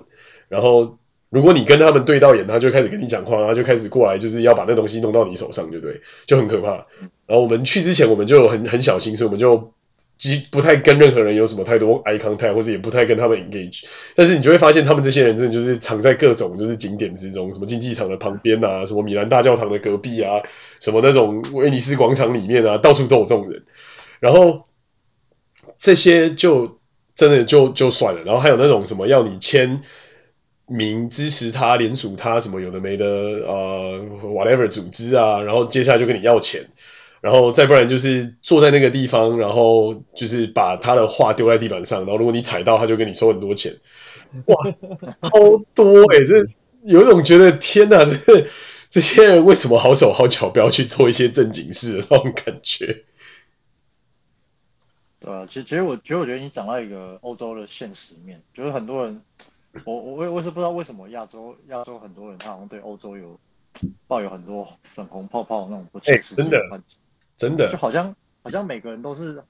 [0.50, 0.98] 然后
[1.30, 6.02] 如果你跟他们对到眼，他就开始跟你讲话，然后就开始过来，就是要把那东西弄到你手上，对不对？
[6.28, 6.88] 就很可怕。
[7.26, 9.74] 然后我们去之前，我们就很很小心，所以我们就。
[10.20, 20.42] 即不太跟任何人有什么太多 eye contact，或者也不太跟他们 engage，但是你就会发现他们这些人真的就是藏在各种就是景点之中，什么竞技场的旁边啊，什么米兰大教堂的隔壁啊，
[20.82, 23.64] 什么那种威尼斯广场里面啊，到处都有这种人。
[24.20, 24.66] 然后
[25.80, 26.80] 这些就
[27.16, 29.82] 真的就就算了，然后还有那种什么要你签
[30.68, 36.66] 名支持他、联署他什么有的没的呃 whatever 组织啊，然后接下来就跟你要钱。
[37.22, 43.74] 然后再不然就是坐在那个地方，然后就是把他的画丢在地板上，然后如果你踩到，他就跟你收很多钱。
[44.46, 44.56] 哇，
[45.22, 46.46] 超多哎、欸、这
[46.84, 48.48] 有一种觉得天哪，这
[48.90, 53.04] 这些人为什么好手好脚不要去做一些正经事的那种感觉？
[55.20, 59.22] 对啊，其实其实我其实我觉得你讲到一个欧洲的现实面，就是很多人，
[59.84, 63.38] 我我我我是不知道为什么亚洲亚洲很多人他好像对欧洲有
[64.08, 66.99] 抱有很多粉红泡泡那种不切实际的幻想，
[67.40, 69.44] 真的，就好像好像每个人都是，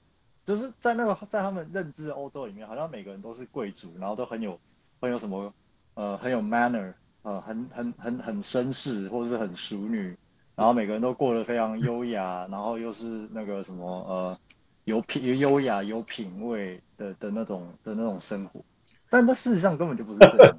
[0.46, 4.58] 就是在那个在他们认知的欧洲里面，好像每个人都是贵族，然后都很有
[5.02, 5.52] 很有什么
[5.92, 10.16] 呃很有 manner，呃很很很很绅士或者是很淑女，
[10.56, 14.38] 然后每个人都过得非常优雅，然后又是那个什么呃。
[14.84, 18.64] 有品、优雅、有品味的的那种的那种生活，
[19.10, 20.58] 但那事实上根本就不是这样。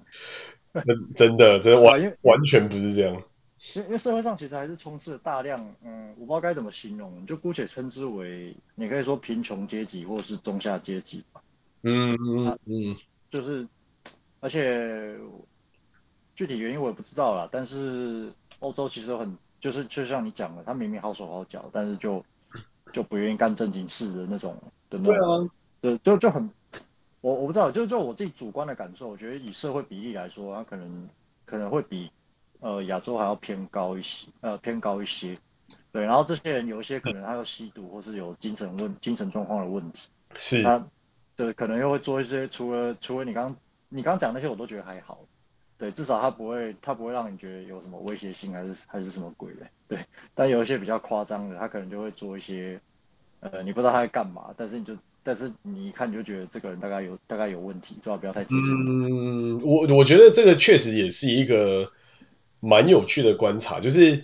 [1.15, 3.21] 真的，真的完完全不是这样。
[3.75, 11.41] 因为因为社会上其实还是充斥了大量，嗯，我不知道该怎么形容，就姑且称之为，你可以说贫穷阶级或者是中下阶级吧。
[11.83, 12.95] 嗯嗯嗯，
[13.29, 13.67] 就是，
[14.39, 15.15] 而且
[16.35, 22.23] 具体原因我也不知道啦，但是欧洲其实很，就是就像你讲的，他明明好手好脚，但是就。
[22.91, 24.53] 就不愿意干正经事的那种
[24.89, 26.49] 的那种，对啊，对，就就很，
[27.21, 31.07] 我我不知道，就就我自己主观的感受，我觉得以社会比例来说，他可能
[31.45, 32.11] 可能会比
[32.61, 35.37] 呃亚洲还要偏高一些，呃偏高一些，
[35.91, 40.87] 对，然后这些人有一些可能他有吸毒或是有精神问精神状况的问题，是，他
[41.35, 43.53] 对可能又会做一些除了除了你刚
[43.89, 45.19] 你刚讲那些我都觉得还好，
[45.77, 49.65] 对，至少他不会他不会让你觉得有什么威胁性还是还是什么鬼的。
[49.87, 49.99] 对，
[50.33, 52.79] 但有一些比较夸张的，他可能就会做一些，
[53.41, 58.61] 呃，你不知道他在干嘛，但是你就，但是你一看你就觉得这个人大概有大概有问题，最好不要太接近。
[58.87, 61.91] 嗯，我我觉得这个确实也是一个
[62.61, 64.23] 蛮有趣的观察，就是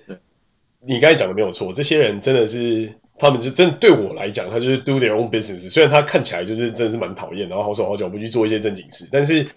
[0.79, 9.47] 你刚才讲的没有错，这些人真的是他们就真的对我来讲，他就是 do their own business，虽然他看起来就是真的是蛮讨厌，然后好手好脚不去做一些正经事，但是。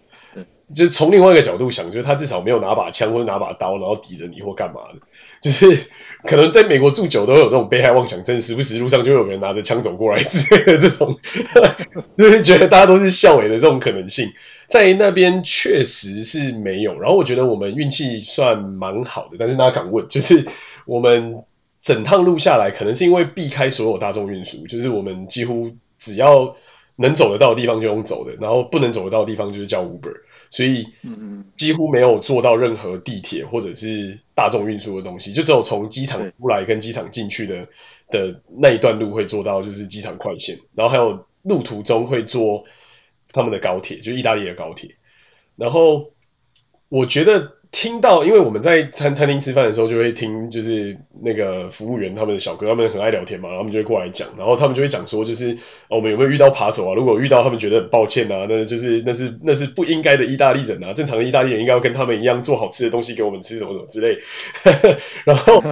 [0.72, 5.00] 就从另外一个角度想，就是他至少没有拿把枪或者拿把刀，然后抵着你或干嘛的。
[5.42, 5.88] 就是
[6.22, 11.18] 可能在美国住久都有这种被害妄想症，时不时路上就有人拿着枪走过来之类的这种，
[12.16, 14.28] 就是觉得大家都是校委的这种可能性，
[14.70, 16.98] 在那边确实是没有。
[16.98, 20.46] 然后我觉得我们运气算蛮好的，但是大家敢问，就是
[20.86, 21.42] 我们
[21.82, 26.56] 整趟路下来，可能是因为避开所有大众运输，就是我们几乎只要
[26.96, 30.14] 能走得到的地方就用走的，然后不能走得到的地方就是叫 Uber。
[30.52, 30.84] 所以，
[31.56, 37.68] 几乎没有坐到任何地铁或者是大众运输的东西，就只有从机场出来跟机场进去的
[38.10, 42.64] 的那一段路会坐到就是机场快线，然后还有路途中会坐
[43.32, 44.96] 他们的高铁，就意大利的高铁。
[45.56, 46.12] 然后
[46.88, 47.56] 我觉得。
[47.72, 55.56] 听到，因为我们在餐餐厅吃饭的时候，就会听，就是那个服务员他们的小哥，他们很爱聊天嘛，然后他们就会过来讲，然后他们就会讲说，就是
[55.88, 56.94] 我们有没有遇到扒手啊？
[56.96, 64.18] 如果遇到，他们觉得很抱歉啊，那就是那是那是不应该的意大利人啊，正常的意大利人应该要跟他们一样做好吃的东西给我们吃，什么什么之类。
[65.22, 65.62] 然后，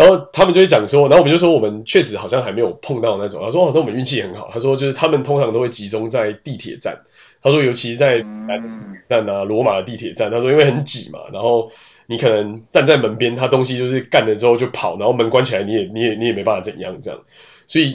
[0.00, 3.42] 然后他们就会讲说，然后我们就说，我们确实好像还没有碰到那种。
[3.44, 4.48] 他说，哦，那我们运气很好。
[4.50, 7.00] 他说，就是他们通常都会集中在地铁站。
[7.42, 11.70] 他说，尤其在南站啊，罗马的地铁站，他说因为很挤嘛，然后
[12.06, 17.20] 你可能站在门边，他东西就是干了之后就跑，然后门关起来，你也你也你也没办法怎样这样，
[17.66, 17.94] 所以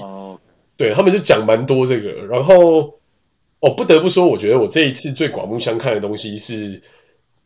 [0.77, 2.99] 对他们就讲蛮多这个，然后
[3.61, 6.83] 哦不得不说，我觉得我这一次最刮目相看的东西是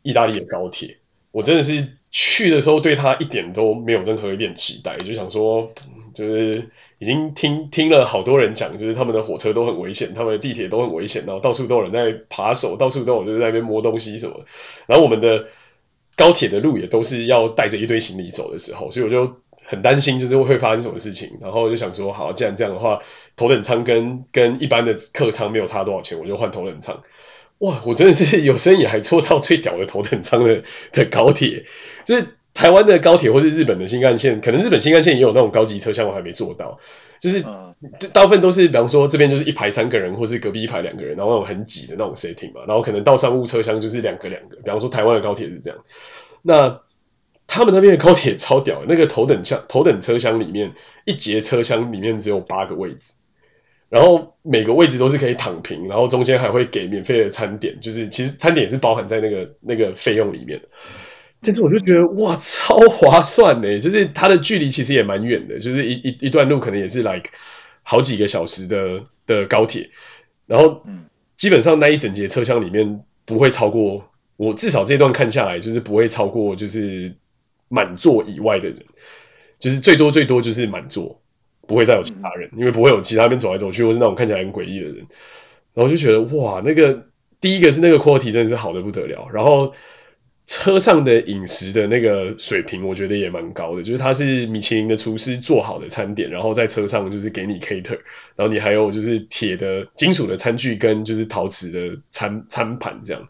[0.02, 0.98] 意大利的高铁，
[1.32, 5.72] 我真的是去的时候对他一点都没有任何一点期待，就想说
[6.13, 6.69] 就是。
[7.02, 14.41] 已经听听了好多人讲，就是他们的火车都很危险，他们的地铁都很危险，然后到处都有人在扒手，到处都有就是在那边摸东西什么。
[14.86, 15.45] 然后我们的
[16.17, 21.38] 高铁的路也都是要带着一堆行李走的时候，所以我就很担心，就是会发生什么事情。
[21.39, 23.00] 然后就想说，好，既然这样的话，
[23.38, 27.02] 头等舱跟跟一般的客舱没有差多少钱，我就换头等舱。
[27.60, 31.65] 哇，我真的是有生以来坐到最屌的头等舱的的高铁，
[32.06, 32.26] 就是。
[32.52, 36.80] 台湾的高铁或是日本的新干线，可能日本新干线也有那种高级车厢，我还没坐到。
[37.22, 37.45] 就是
[38.12, 42.62] 大部分都是，比方说这边就是一排三个人，或是隔壁一排两个人，然后那种很挤的那种 setting 嘛。
[42.67, 44.58] 然后可能到商务车厢就是两个两个。
[44.58, 45.80] 比方说台湾的高铁是这样。
[46.41, 46.82] 那
[47.48, 50.74] 他们那边的高铁超屌，那个头等舱头等车厢里面
[51.06, 53.13] 一节车厢里面只有八个位置，
[53.89, 60.62] 然后每个位置都是可以躺平，然后中间还会给免费的餐点，就是其实餐点也是包含在那个那个费用里面。
[61.41, 63.80] 但是我就觉得哇，超划算呢！
[63.80, 67.30] 就是它的距离其实也蛮远的，就是一一一段路可能也是 like
[67.82, 69.89] 好几个小时的的高铁，
[70.45, 70.84] 然后
[71.38, 77.15] 基本上那一整节车厢里面不会超过我至少这段看下来就是不会超过就是
[77.69, 78.84] 满座以外的人，
[79.60, 81.21] 就是最多最多就是满座，
[81.69, 85.08] 不会再有其他人，因为不会有其他边走来走去或是那种看起来很诡异的人，
[85.73, 87.05] 然后就觉得哇，那个
[87.39, 89.73] 第一个是那个 quality 真的是好的不得了，然后。
[90.51, 97.99] 车上的饮食的那个水平，我觉得也蛮高的，就是它是米其林的厨师做好的餐点，然后在车上就是给你 cater，
[98.36, 103.27] 然后你还有就是铁的金属的餐具跟就是陶瓷的餐餐盘这样，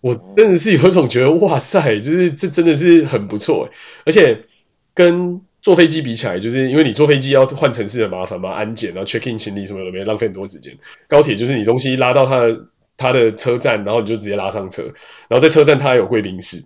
[0.00, 3.70] 我真的是有一种觉得哇塞，就是这真的是很不错，
[4.04, 4.46] 而且
[4.92, 10.76] 跟坐飞机比起来，就是因为你坐飞机要换城市的麻烦嘛，安检然后 check in 行李什么的，没浪费很多时间。
[11.08, 12.66] 高铁就是你东西拉到它的。
[13.02, 14.82] 他的车站，然后你就直接拉上车，
[15.28, 16.58] 然后在车站他还有贵宾室，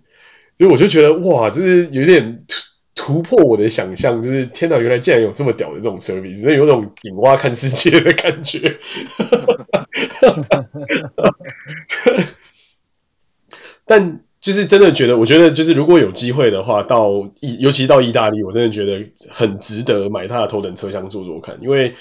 [0.57, 2.43] 所以我就觉得哇，就是有点
[2.93, 8.59] 突突破我的想象，就是天哪，原来竟然有这么屌的这种 service，真的有种井蛙看世界的感觉。
[13.85, 21.95] 但就是真的觉得，我觉得就是如果有机会的话，到意尤其到意大利，我真的觉得很值得买它的头等车厢坐坐看，因为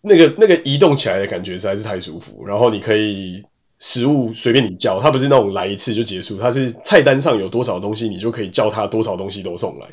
[0.00, 3.44] 那个那个移动起来的感觉实在是太舒服，然后你可以。
[3.78, 9.86] 食物随便你叫，它不是那种来一次就结束，它是菜单上有多少东西，你就可以叫它多少东西都送来。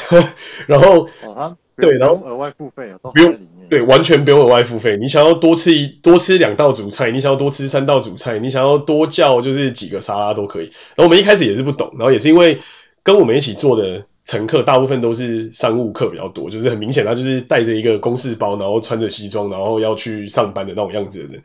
[0.68, 3.32] 然后，哦、对，然后额外付费啊，不用，
[3.68, 4.96] 对，完全不用额外付费。
[4.96, 10.64] 你想要多吃一多吃两道主菜，你想要多吃三道主菜，你想要多叫就是几个沙拉都可以。
[10.94, 12.58] 然后我们一开始也是不懂，然后也是因为
[13.02, 21.42] 跟我们一起做的乘客大部分都是商务客比较多，就是很明显他就是带着一个公事包，然后穿着西装，然后要去上班的那种样子的人。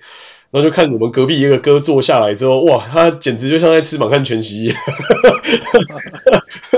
[0.53, 4.77] 然后就看我们隔壁一个哥坐下来之后，哇，他简直就像在吃满汉全席一样。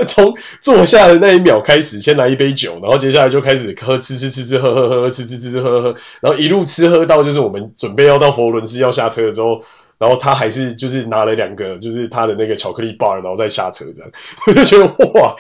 [0.08, 9.62] 从坐下的那一秒开始，先来一杯酒，然后接下来就开始喝，吃吃吃吃喝喝喝，吃吃吃吃喝喝，然后一路吃喝到就是我们准备要到佛罗伦斯要下车的时候，
[9.98, 14.10] 然后他还是就是拿了两个就是他的那个巧克力 bar，然后再下车这样，
[14.48, 14.86] 我就觉得
[15.20, 15.36] 哇，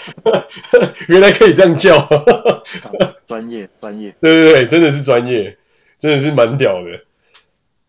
[1.07, 2.05] 原来可以这样叫，
[3.25, 5.55] 专业专业，对对对，真的是专业，
[6.01, 6.99] 真的是蛮屌的。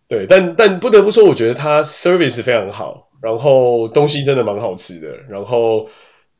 [0.08, 5.88] 对，但但不得不说，我觉得它 service 非常好，然后东西真的蛮好吃的，然后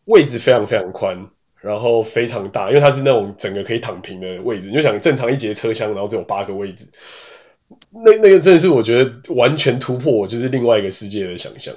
[0.04, 6.86] 位置非常非常宽，然后非常大，因为它是那种整个可以躺平的位置，你就想正常一节车厢，然后只有八个位置，
[7.90, 11.74] 那那个真的是我觉得完全突破我就是另外一个世界的想象。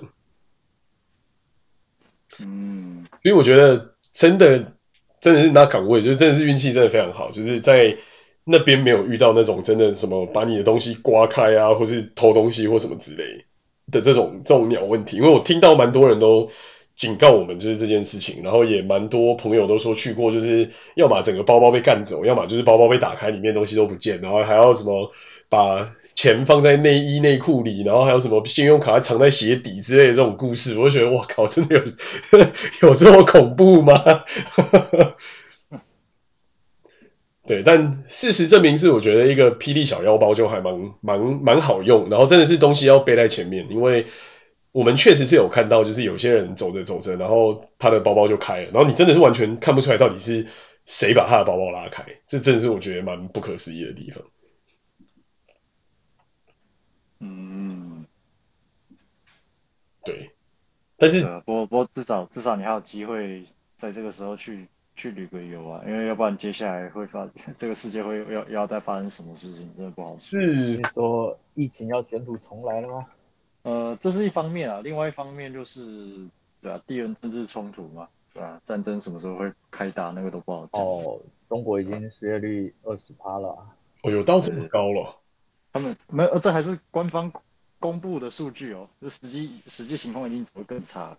[2.37, 4.73] 嗯，所以我觉得真的
[5.21, 7.97] 真的是那岗位，就是真的是运气真的非常好，就是在。
[8.43, 13.45] 那边没有遇到那种真的什么把你的东西刮开啊，或是偷东西或什么之类
[13.91, 16.49] 的这种这种鸟问题，因为我听到蛮多人都
[16.95, 25.11] 警告我们就是这件事情，然后也蛮多朋友都说去过，就是要么整个包包被干走，要么就是包包被打开里面东西都不见，然后还要什么
[25.47, 34.23] 把钱放在内衣内裤里，然后还有什么信用卡藏在鞋底之类的这种故事，我就觉得哇靠，真的有有这么恐怖吗？
[37.49, 44.05] 对，但事实证明是，我觉得一个霹雳小腰包就还蛮蛮蛮好用，然后真的是东西要背在前面，因为
[44.71, 50.45] 我们确实是有看到，就是有些人走着走着，然后他的包包就开了，然后你真的是完全看不出来到底是
[50.85, 54.23] 谁把他的包包拉开，这真的是我觉得蛮不可思议的地方。
[57.19, 58.05] 嗯，
[60.05, 60.29] 对，
[60.97, 63.43] 但是不过不过至少至少你还有机会
[63.75, 64.67] 在这个时候去。
[64.99, 67.25] 去旅个游啊，因为要不然接下来会发
[67.57, 70.41] 这个世界会要要再发生什么事情，真的不好说。
[70.41, 73.07] 是你说疫情要卷土重来了吗？
[73.63, 76.27] 呃，这是一方面啊，另外一方面就是
[76.59, 78.61] 对啊，地缘政治冲突嘛，对吧、啊？
[78.65, 80.83] 战争什么时候会开打，那个都不好讲。
[80.83, 85.15] 哦，中国已经失业率二十趴了、啊，哦，有到这么高了？
[85.71, 87.31] 他们没有，这还是官方
[87.79, 91.17] 公布的数据哦，这实际实际情况一定只会更差。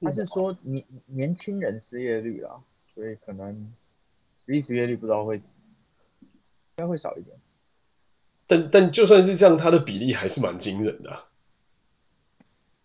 [0.00, 2.62] 他是说年年轻人失业率啊。
[2.98, 3.72] 所以可能
[4.44, 5.42] 实际失业率不知道会应
[6.74, 7.36] 该会少一点，
[8.48, 11.20] 但但就算是这样，它的比例还是蛮惊人的。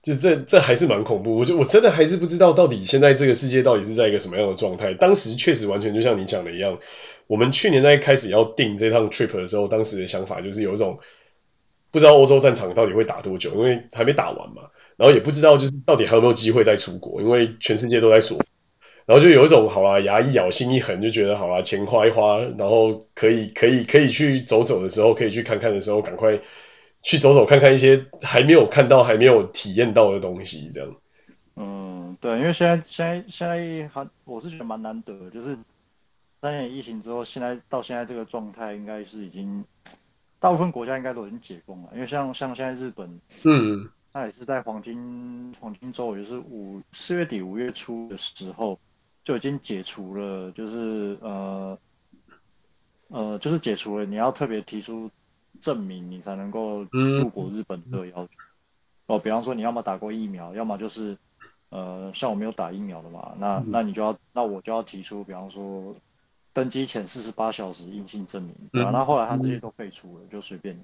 [0.04, 4.93] 就这这还是蛮恐怖，我就我真的还是不知道到底现在这个世界到底是在一个什么样的状态。
[4.93, 6.78] 当时确实完全就像你讲的一样，
[7.26, 10.99] 我们去年在开始要定这趟 trip 的时候，当时的想法就是有一种
[11.89, 18.38] 不知道欧洲战场到底会打多久，因为还没打完嘛，然后也不知道就是到底还有没有机会再出国，因为全世界都在锁。
[19.06, 26.39] 然后就有一种好啦，牙一咬，心一横，就觉得好啦，钱花一花，然后可以可以可以去走走的时候，可以去看看的时候，赶快
[27.01, 30.95] 去走走看看一些还没有看到、还没有体验到的东西，这样。
[31.58, 35.58] 嗯，对，因为现在现在现在还我是觉得蛮难得的，就是
[36.41, 39.66] 三年疫情之后，现在到现在这个状态，应该是已经
[40.39, 48.80] 大部分国家应该都已经解封了，因为像像现在日本，嗯，它也是在黄金黄金周，也就是五四月底五月初的时候。
[49.24, 51.78] 就已经解除了，就是呃
[53.09, 55.09] 呃，就是解除了你要特别提出
[55.59, 58.30] 证明，你才能够入国日本的要求。
[59.05, 61.17] 哦，比方说你要么打过疫苗，要么就是
[61.69, 65.95] 呃，像我没有打疫苗的嘛，那、嗯、那你就要，那我就要提出，比方说
[66.53, 70.82] 登机前四十八小时阴性证明，嗯、然后后来他这些都废除了，嗯、就随便你。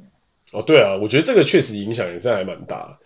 [0.52, 3.00] 哦，对啊，我觉得这个确实影响也是还蛮大，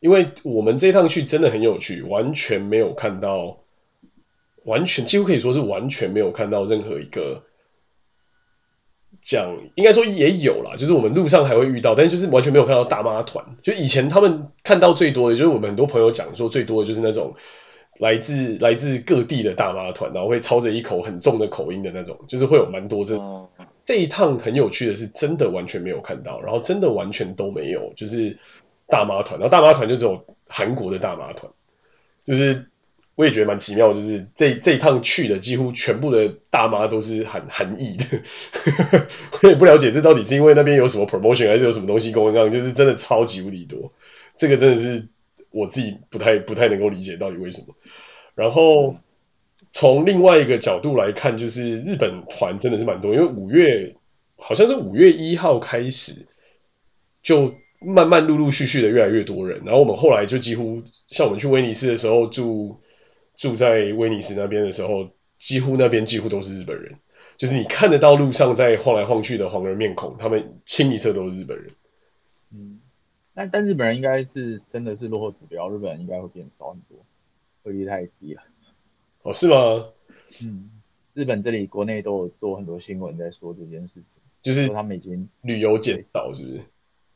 [0.00, 3.59] 因为我们这趟去真的很有趣，完全没有看到，
[4.64, 7.44] 完全几乎可以说是完全没有看到任何一个。
[9.22, 13.44] 讲应该说也有啦，就是我们路上还会遇到，但是就是完全没有看到大妈团。
[13.62, 17.34] 就以前他们看到最多的，就是我们很多朋友讲说最多的就是那种
[17.98, 23.16] 来自来自各地的大妈团，然后会操着一口很重的口音的那种，就是会有蛮多这。
[23.16, 23.50] 哦、
[23.84, 28.38] 这一趟很有趣的是，真的完全没有看到，然后真的完全都没有，就是
[28.86, 29.38] 大妈团。
[29.38, 31.52] 然后大妈团就只有韩国的大妈团，
[32.26, 32.69] 就是。
[33.20, 38.22] 我也觉得蛮奇妙，就是这这一趟去的几乎全部的大妈都是韩韩裔的，
[39.42, 43.92] 我也不了解这到底是因为那边有什么 promotion 还是有什么东西公干，就是真的超级无敌多，
[44.38, 45.08] 这个真的是
[45.50, 47.74] 我自己不太不太能够理解到底为什么。
[48.34, 48.96] 然后
[49.70, 53.96] 从另外一个角度来看，就是日本团真的是蛮多，因为五月
[54.36, 56.26] 好像是五月一号开始
[57.22, 62.80] 就慢慢陆陆续续的越来越多人，然后我们后来就几乎像我们去威尼斯的时候住。
[63.40, 66.98] 住在威尼斯那边的时候，几乎那边几乎都是日本人，
[67.38, 71.70] 就是你看得到路上在晃来晃去的黄人面孔，他们清一色都是日本人。
[72.52, 72.80] 嗯，
[73.32, 76.98] 但但日本人应该是真的是落后指标，日本人应该会变少很多，
[77.62, 78.42] 汇率太低了。
[79.22, 79.86] 哦，是吗？
[80.42, 80.70] 嗯，
[81.14, 84.04] 日本这里国内都有做很多新闻在说这件事情，
[84.42, 86.60] 就是说他们已经旅游减少，是不是？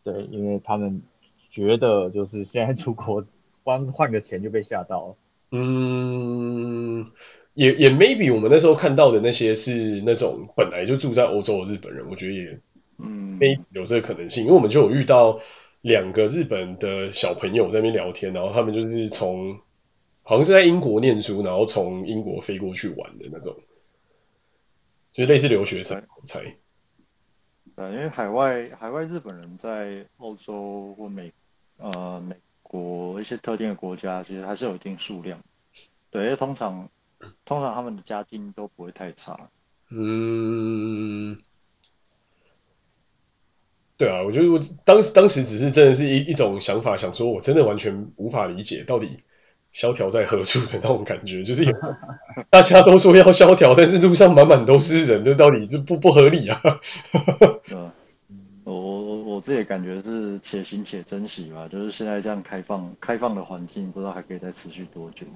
[0.04, 1.02] 对，因为他们
[1.50, 3.26] 觉得就是现在出国
[3.62, 5.16] 光换个钱就被吓到了。
[5.50, 7.12] 嗯，
[7.54, 12.60] 也也 maybe 我们那时候看到的那些是那种本来就住在欧洲的日本人，我觉得也
[12.98, 15.40] 嗯 maybe 有这个可能性，因为我们就有遇到
[15.80, 19.60] 两个日本的小朋友在那边聊天，然后他们就是从
[20.24, 23.54] 好像是在英国念书，然后从英国飞过去玩的那种，
[25.12, 26.56] 就是类似留学生我猜。
[27.76, 31.32] 呃，因为海外海外日本人在欧洲或美
[31.76, 32.34] 呃美。
[32.64, 35.38] 国一些特定的国家，其实还是有一定数量，
[36.10, 36.88] 对，因为通常
[37.44, 39.38] 通常他们的家境都不会太差。
[39.90, 41.38] 嗯，
[43.96, 49.20] 对啊，我觉得我当时当时只是真的是一一种想法，想说我真的完全无法理解到底
[49.72, 51.72] 萧条在何处的那种感觉，就是有
[52.50, 56.60] 大家都说要萧条，但是路上满满都是人，这到底这不不合理啊。
[58.64, 58.93] 我
[59.40, 65.26] 自己的感觉是且行且珍惜吧，就是现在这样开放开放的环境，不知道还可以再持续多久。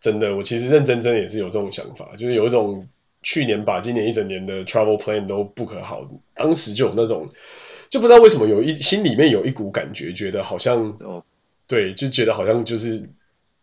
[0.00, 2.88] 真的，我其实认真真也是有这种想法，就是有一种
[3.22, 7.30] 去年把今年一整年的 travel plan 都 book 好，当时就有那种，
[7.88, 11.24] 就不知道为什么有一心里面有一股感觉，觉得好像哦，
[11.66, 13.10] 对，就觉得好像就是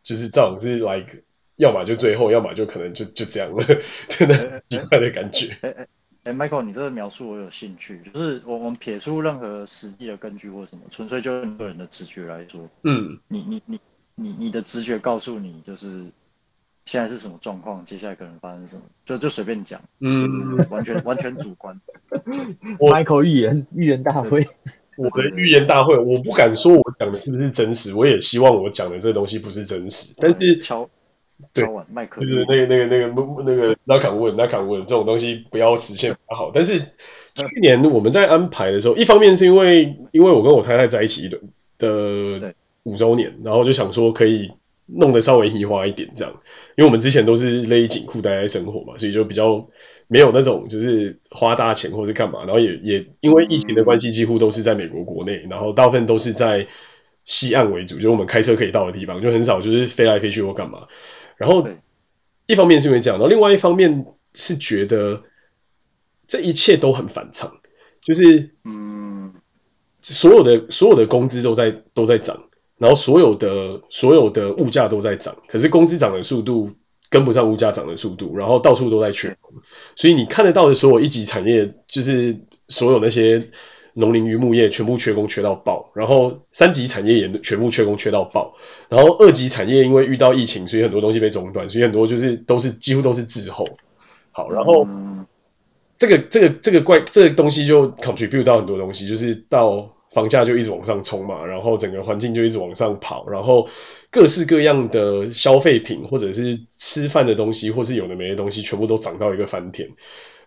[0.03, 1.23] 就是这种是 like，
[1.55, 3.65] 要么就最后，要么就可能就就这样了，
[4.09, 5.57] 真的奇怪的感觉。
[5.61, 5.87] 欸
[6.27, 13.79] 哎，Michael，你这个描述我有兴趣，就是我们撇出任何实际的根据或什么，纯粹就个人的直觉来说，嗯，你你你
[14.15, 16.03] 你你的直觉告诉你，就是
[16.83, 21.79] 现在是什么状况，接下来可能发生什么，就就随便讲，嗯，完全完全主观。
[22.77, 24.45] 我 Michael 预言预言大会，
[24.97, 30.59] 我的预言大会，我不敢说我讲的是不是真实，我也希望我讲的这东西不是真实，但是
[31.53, 31.65] 敲。
[31.65, 36.51] 对，麦克就是那个那个那个那个那坎问那坎问这种东西不要实现比较好。
[36.53, 41.39] 但是去年我们在安排的时候，一方面是因为因为我跟我太太在一起的
[41.77, 44.51] 的五周年，然后就想说可以
[44.87, 46.33] 弄得稍微移花一点这样，
[46.75, 49.67] 因为我们之前都是勒紧裤带在生活嘛，所以就比较
[50.07, 52.39] 没有那种就是花大钱或是干嘛。
[52.45, 56.65] 然后也也因为疫情的关系，几乎都是在美国国内，然后大部分都是在
[57.25, 60.87] 西岸为主，就是我们开车可以到的地方，就很少就是飞来飞去或干嘛。
[61.37, 61.67] 然后，
[62.47, 65.23] 一方面是因为这样，然后另外一方面是觉得
[66.27, 67.57] 这一切都很反常，
[68.01, 69.33] 就是嗯，
[70.01, 76.71] 所有的所有的工资都在都在涨，然后所有的所有的物价都在涨，可是工资涨的速度
[77.09, 79.53] 跟不上物价涨的速度，然后到处都在缺工，
[79.95, 83.51] 所以你看得到的所有一级产业，就是所有那些。
[83.99, 88.53] 农林渔牧业全部缺工缺到爆，然后三级产业也全部缺工缺到爆，
[88.89, 93.67] 然后二级产业因为遇到疫情，所以很多东西被中断，所以很多就是都是几乎都是滞后。
[94.31, 94.87] 好，然后
[95.97, 103.67] 这个这个这个怪这个东西就 contribute 到很多东西，就是到房价就一直往上冲嘛，然后整个环境就一直往上跑，然后
[104.11, 109.89] 各式各样的消费品或者是吃饭的东西，或是有的没的东西，全部都涨到一个翻天。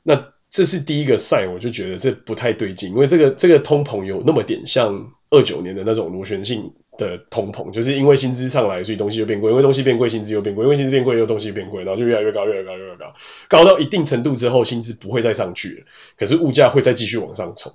[0.05, 13.15] 那这是第一个 sign，我就觉得这不太对劲，因为这个这个通膨有那么点像二九年的那种螺旋性的通膨，就是因为薪资上来，所以东西就变贵，因为东西变贵，薪资又变贵，因为薪资变贵，又东西变贵，然后就越来越高，越来越高，越来越高，
[13.49, 15.87] 高到一定程度之后，薪资不会再上去了，
[16.19, 17.73] 可是物价会再继续往上冲，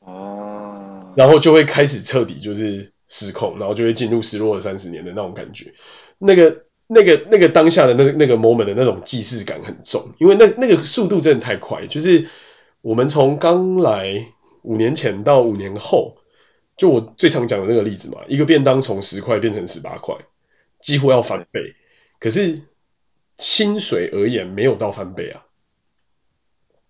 [0.00, 5.72] 哦，然后就会开始彻底就是失控，然后就会进入失落的三十年的那种感觉，
[6.18, 6.64] 那个。
[6.92, 11.86] 那个那个当下的那个那个 moment 的那种既视感很重，因为那那个速度真的太快。
[11.86, 12.28] 就是
[12.82, 14.26] 我们从刚来
[14.62, 16.18] 五年前到五年后，
[16.76, 20.14] 就我最常讲的那个例子嘛，一个便当从十块变成十八块，
[20.80, 21.60] 几乎要翻倍。
[22.20, 22.60] 可是
[23.38, 25.42] 薪水而言没有到翻倍啊。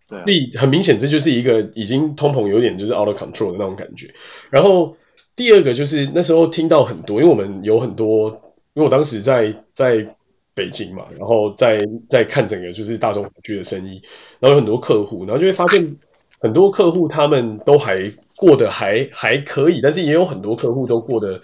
[0.08, 4.12] 对很明显，这就是一个已经通膨有点就是 out of control 的那种感觉。
[4.50, 4.96] 然后
[5.36, 8.48] 第二个就是那时候听到很多，因为我们有很多。
[8.74, 10.16] 因为我当时在在
[10.54, 14.02] 北京嘛，然后在在看整个就是大中华区的生意，
[14.38, 15.96] 然后有很多客户，然后就会发现
[16.40, 21.40] 很多客户他们都还过得还还可以，但是也有很多客户都过得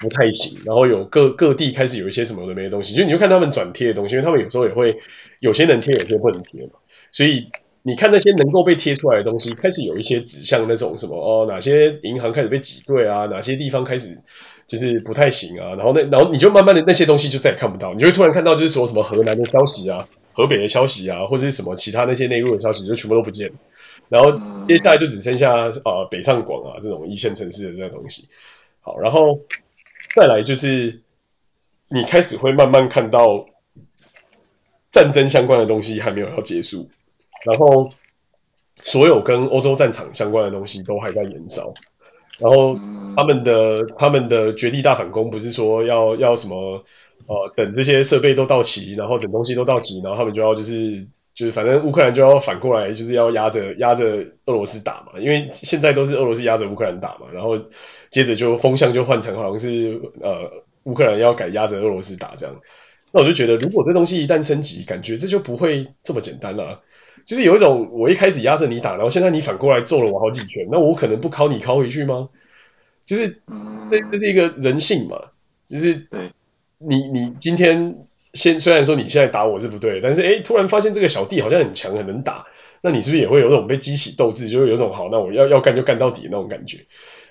[0.00, 4.96] 不太行，然后有各各地开始有一些什么的没的东西，就你就看他们转贴的东西，因为他们有时候也会
[5.38, 6.72] 有些能贴，有些不能贴嘛，
[7.12, 7.48] 所以
[7.82, 14.18] 你看那些能够被贴出来的东西，开始有一些指向那种什么哦，哪些银行开始被挤兑啊，哪些地方开始。
[14.70, 20.00] 就是不太行啊，然后那然后你就慢慢的那些东西就再也看不到，你就会突然看到就是说什么河南的消息啊，
[20.32, 23.50] 河北的消息啊，或者是什么其他那些内陆的消息就全部都不见，
[24.08, 24.30] 然后
[24.68, 28.28] 接下来就只剩下、呃、北上广啊这种一线城市的这个东西。
[28.80, 29.40] 好，然后
[30.14, 31.02] 再来就是
[31.88, 33.46] 你开始会慢慢看到
[34.92, 36.88] 战争相关的东西还没有要结束，
[37.44, 37.90] 然后
[38.84, 41.74] 所有跟欧洲战场相关的东西都还在延烧。
[42.40, 42.78] 然后
[43.16, 46.82] 他们的他们的绝地大反攻不是说要要什么
[47.26, 57.58] 呃等这些设备都到齐，然后等东西都到齐，然后他们就要就是就是反正乌克兰就要反过来就是要压着压着俄罗斯打嘛，因为现在都是俄罗斯压着乌克兰打嘛，然后
[58.10, 60.50] 接着就风向就换成好像是呃
[60.84, 62.56] 乌克兰要改压着俄罗斯打这样，
[63.12, 66.80] 那我就觉得如果这东西一旦升级，感觉这就不会这么简单了啊。
[67.26, 72.28] 就是有一种，我一开始压着你打，然后现在你反过来揍了我好几拳，那我可能不敲你敲回去吗？
[73.06, 73.40] 就是，
[73.90, 75.18] 这这是一个人性嘛。
[75.68, 76.32] 就是，对，
[76.78, 82.46] 你你今天先虽然说你现在打我是不对，但是哎，突然发现这个小弟好像很强很能打，
[82.82, 86.86] 那你是不是也会有种被激起斗志，就会有种好，那我要要干就干到底的那种感觉，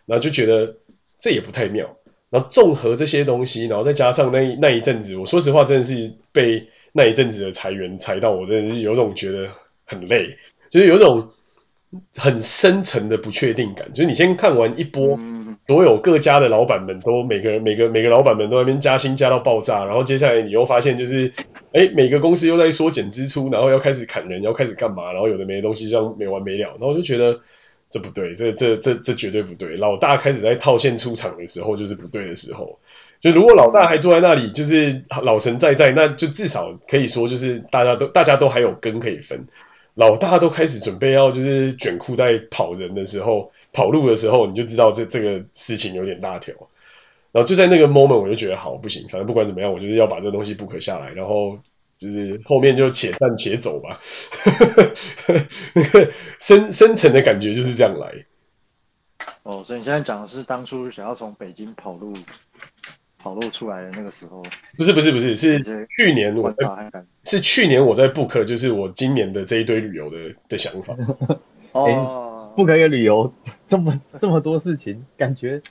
[0.05, 0.77] 然后就觉得
[1.19, 1.97] 这也不太妙。
[2.29, 9.49] 然后综合这些东西，然后再加上那那一阵子，我说实话真的是被那一阵子的裁员裁到，我真的是有种觉得。
[9.89, 10.37] 很累，
[10.69, 11.29] 就是有一种
[12.15, 13.91] 很深层的不确定感。
[13.93, 15.19] 就是你先看完一波，
[15.67, 21.33] 所有各家的老板们都每个每个每个老板们都在那边加薪加到爆炸，然后接下来你又发现就是，
[21.73, 27.39] 哎，每个公司又在缩减支出，然后要开始砍人，要开始干嘛，然后有的没的东西这样没完没了，然后我就觉得
[27.89, 29.75] 这不对，这这这这绝对不对。
[29.77, 32.79] 老大开始在套现出场的时候，就是不对的时候。
[33.19, 39.45] 就如果老大还坐在那里，就是老神在在，那就至少可以说就是大家都大家都还有根可以分。
[39.99, 46.55] 老大都开始准备要就是卷裤带跑人的时候，跑路的时候，你就知道这这个事情有点大条。
[47.33, 51.59] 然后就在那个 moment，我就觉得好不行，反正不管怎么样，我就是要把这东西 book 下来，然后
[51.97, 53.99] 就是后面就且战且走吧。
[56.39, 58.25] 深深层的感觉就是这样来。
[59.43, 62.13] 哦，所以你现在讲的是当初想要从北京跑路。
[63.21, 64.41] 跑路出来的那个时候，
[64.77, 66.67] 不是不是不是，是去年我在，
[67.25, 70.95] 是去年我在 book，就是我今年的这一堆旅游的的想法。
[71.73, 73.33] 哦，book 一个旅游
[73.67, 75.61] 这么这么多事情，感觉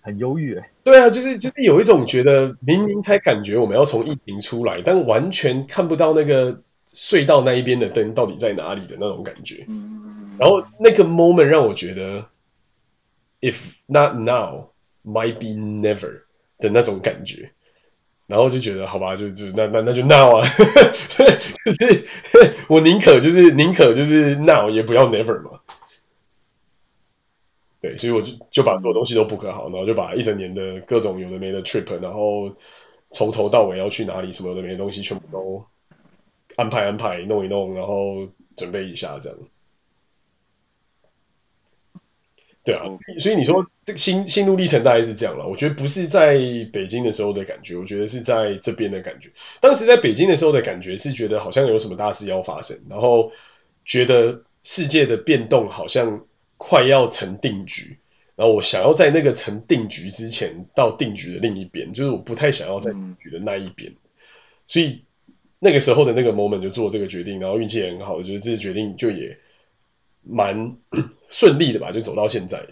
[0.00, 0.70] 很忧郁哎。
[0.82, 9.64] 对啊，就是就是有一种觉得明明才感觉我们要从疫情出来，但完全看不到那个隧道那一边的灯到底在哪里的那种感觉。
[9.68, 12.26] 嗯，然后那个 moment 让我觉得
[13.40, 13.54] ，if
[13.86, 14.70] not now,
[15.04, 16.22] might be never。
[16.60, 17.50] 的那种感觉，
[18.26, 20.46] 然后就觉得好吧，就就那那那就闹啊，
[21.64, 22.04] 就是
[22.68, 25.60] 我宁可就是宁可就是闹，也不要 never 嘛。
[27.80, 32.54] 对，所以我就就把所有东西都 book 好，然后就把一整年的各种有的没的 trip，然后
[33.10, 35.64] 从头到尾要去哪里，什么的没的东西全部都
[36.56, 39.38] 安排安排，弄一弄，然后准备一下这样。
[42.70, 42.84] 对啊，
[43.18, 45.48] 所以你说这个心心路历程大概是这样了。
[45.48, 46.38] 我觉得不是在
[46.72, 49.30] 北京的时候的感觉，我觉得是在这边的感觉。
[49.60, 53.32] 当时在北京的时候的感觉是觉得好像有什么大事要发生，然后
[53.84, 57.98] 觉得世界的变动好像快要成定局，
[58.36, 63.92] 然后我想要在那个成定局之前到定局的另一边，就是我不太想要在定局的那一边。
[64.66, 65.04] 所以
[65.58, 69.36] 那个时候的那个 moment 就做这个决定，然后运气也很好，我觉得这个决定就也
[70.22, 70.76] 蛮
[71.30, 72.66] 顺利的吧，就走到现在。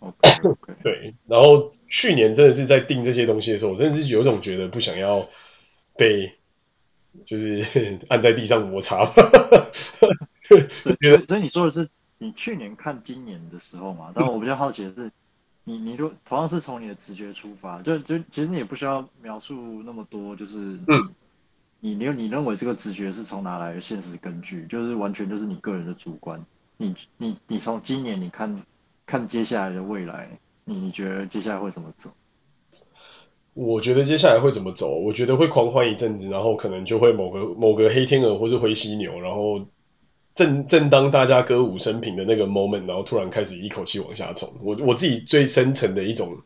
[0.00, 0.82] Okay, okay.
[0.82, 5.28] 对，然后去年真的是在定这些东西的时候，我真的是有种觉得不想要
[5.96, 6.32] 被
[7.26, 7.62] 就是
[8.08, 9.04] 按在地上摩擦。
[10.48, 14.10] 对，所以你说的是你去年看今年的时候嘛？
[14.14, 15.10] 但我比较好奇的是，
[15.64, 20.56] 你你如同样是从你的直觉出发，就就其实你也不需要描述那么多，就是
[20.88, 21.14] 嗯，
[21.80, 24.64] 你你你认为这个直觉是从哪来的现实根据？
[24.66, 26.42] 就是完全就是你个人的主观。
[26.80, 28.62] 你你你从今年你看。
[29.06, 32.12] 看接下来的未来，你你觉得接下来会怎么走？
[33.54, 35.00] 我觉得接下来会怎么走？
[35.00, 39.66] 我觉得会狂欢一阵子，然后可能就会某个某个黑天鹅或是灰犀牛，然后
[40.36, 44.54] 正正当大家歌舞升平的那个 moment，然后突然开始一口气往下冲。
[44.62, 46.38] 我我自己最深层的一种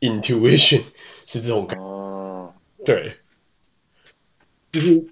[0.00, 0.82] intuition
[1.26, 2.54] 是这种感觉，哦，
[2.84, 3.18] 对，
[4.72, 5.06] 就是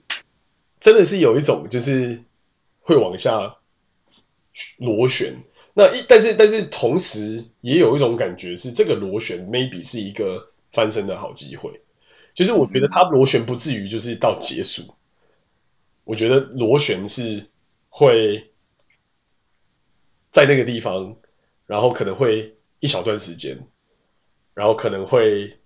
[0.80, 2.24] 真的是有一种就是
[2.80, 3.54] 会往下
[4.78, 5.34] 螺旋。
[5.72, 11.80] 那一但是但是同时也有一种感觉是这个螺旋 maybe 是一个翻身的好机会，
[12.34, 14.94] 就是我觉得它螺旋不至于就是到结束，
[16.02, 17.46] 我觉得螺旋是
[17.88, 18.50] 会
[20.32, 21.16] 在那个地方，
[21.66, 23.66] 然后可能会一小段时间，
[24.54, 25.56] 然后可能会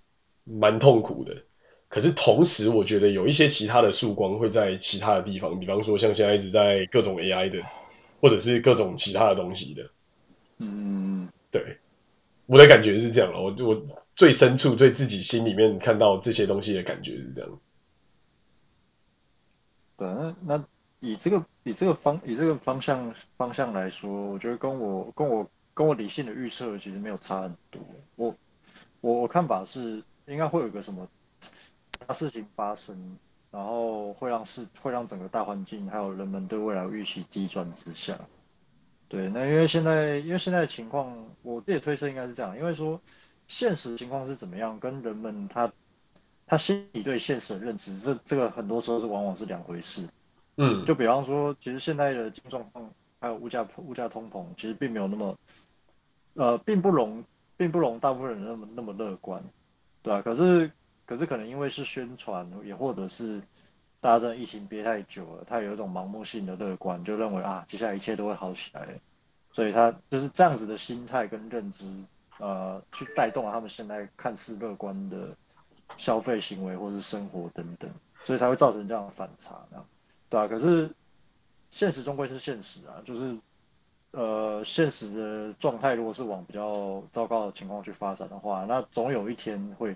[0.45, 1.45] 蛮痛苦的，
[1.89, 7.61] 可是同时我觉得有一些其他的曙光会在其他的地方，比方说像现在一直在各种 AI 的。
[8.25, 9.91] 或者是各种其他的东西的，
[10.57, 11.77] 嗯，对，
[12.47, 17.61] 我的感觉是这样了，我我最深处对自己心里面看到这些东西的感觉是这样。
[19.99, 20.65] 对，那那
[21.01, 27.83] 以这个以这个方以这个方向方向来说，我觉得跟我跟我跟我理性的预测其实没有差很多。
[28.17, 28.35] 我
[29.03, 31.07] 我我看法是应该会有一个什么
[31.99, 33.19] 大事情发生。
[33.55, 38.19] 然后会让事会让整个大环境还有人们对未来预期急转直下，
[39.09, 43.01] 对，那因为现在因为现在的情况，我自己推测应该是这样，因为说
[43.47, 45.73] 现实情况是怎么样，跟人们他
[46.49, 50.09] 他心里对现实的认知，这这个很多时候是往往是两回事。
[50.57, 52.91] 嗯，就比方说，其实现在的经济状况
[53.21, 55.39] 还有物价物价通膨，其实并没有那么
[56.35, 57.23] 呃，并不容
[57.57, 59.45] 并不容大部分人那么那么乐观，
[60.03, 60.23] 对吧？
[60.23, 60.73] 可是。
[61.07, 63.43] 可是可能因为是宣传，也或者是
[64.01, 68.87] 大家真的疫情憋太久了，他有一种盲目性的乐观，就认为啊，接下来一切都会好起来，
[69.51, 71.85] 所以他就是这样子的心态跟认知，
[72.39, 75.29] 呃，去带动了他们现在看似乐观的
[75.97, 77.91] 消费行为或是生活等等，
[78.23, 79.67] 所以才会造成这样的反差，
[80.31, 80.91] 对啊，可是
[81.71, 83.37] 现实终归是现实啊，就是
[84.13, 89.95] 呃，现实的状态如果是往比较糟糕的情况去发展的话，那总有一天会。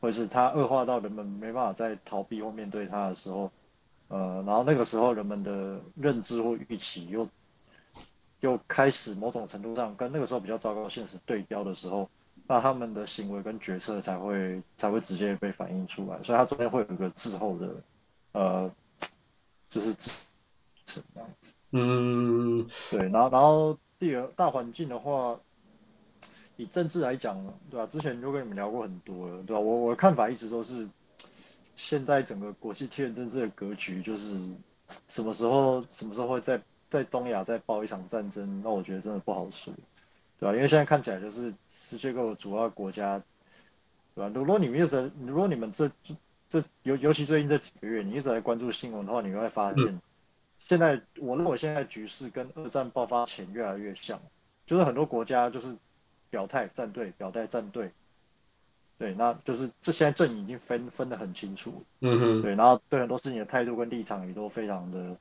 [0.00, 3.50] 或者是它恶化到人们没办法再逃避或面对它的时候，
[4.08, 7.28] 呃，然后那个时候人们的认知或预期又
[8.40, 12.08] 又开始某种程度上跟那个时候比较糟糕现实对标的时候，
[12.46, 17.74] 那他们的行为跟决策才会才会直接被反映出来，所以它中间会有一个滞后的，
[18.32, 18.70] 呃，
[19.68, 19.94] 就是
[20.84, 21.52] 这样子。
[21.72, 25.38] 嗯，对，然后然后第二大环境的话。
[26.60, 27.86] 以政治来讲，对吧？
[27.86, 29.60] 之前就跟你们聊过很多了，对吧？
[29.60, 30.86] 我我的看法一直都是，
[31.74, 34.38] 现在整个国际地缘政治的格局就是，
[35.08, 39.72] 什么时候什么时候会在在东亚再爆一场战争，那我觉得真的不好说，
[40.38, 40.54] 对吧？
[40.54, 43.22] 因为现在看起来就是世界各个主要国家，
[44.14, 44.30] 对吧？
[44.34, 45.90] 如果你们一直如果你们这
[46.46, 50.00] 这尤尤其最近这几个月，你一直在关注新闻的话，你会发现，嗯、
[50.58, 54.20] 现在我认为现在局势跟二战爆发前越来越像，
[54.66, 55.74] 就是很多国家就是。
[56.30, 57.90] 表态站队，表态站队，
[58.98, 65.16] 对，那就是这现在阵营已经分分得很清楚，嗯哼，对，然后对很多事情的态度跟立场也都非常的，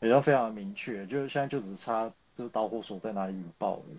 [0.00, 3.98] 也都非常的明确，就是现在就只差这个导火索在哪里引爆而已，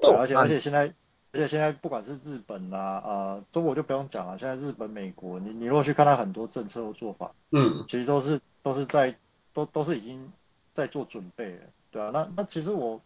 [0.00, 0.92] 对，而且而且现在
[1.32, 9.16] 而且现在不管是日本啊呃中国就不用讲了，现在日本美国，你你如果去看它很多政策和做法，嗯，其实都是都是在
[9.54, 10.30] 都都是已经
[10.74, 13.00] 在做准备了，对啊，那那其实我。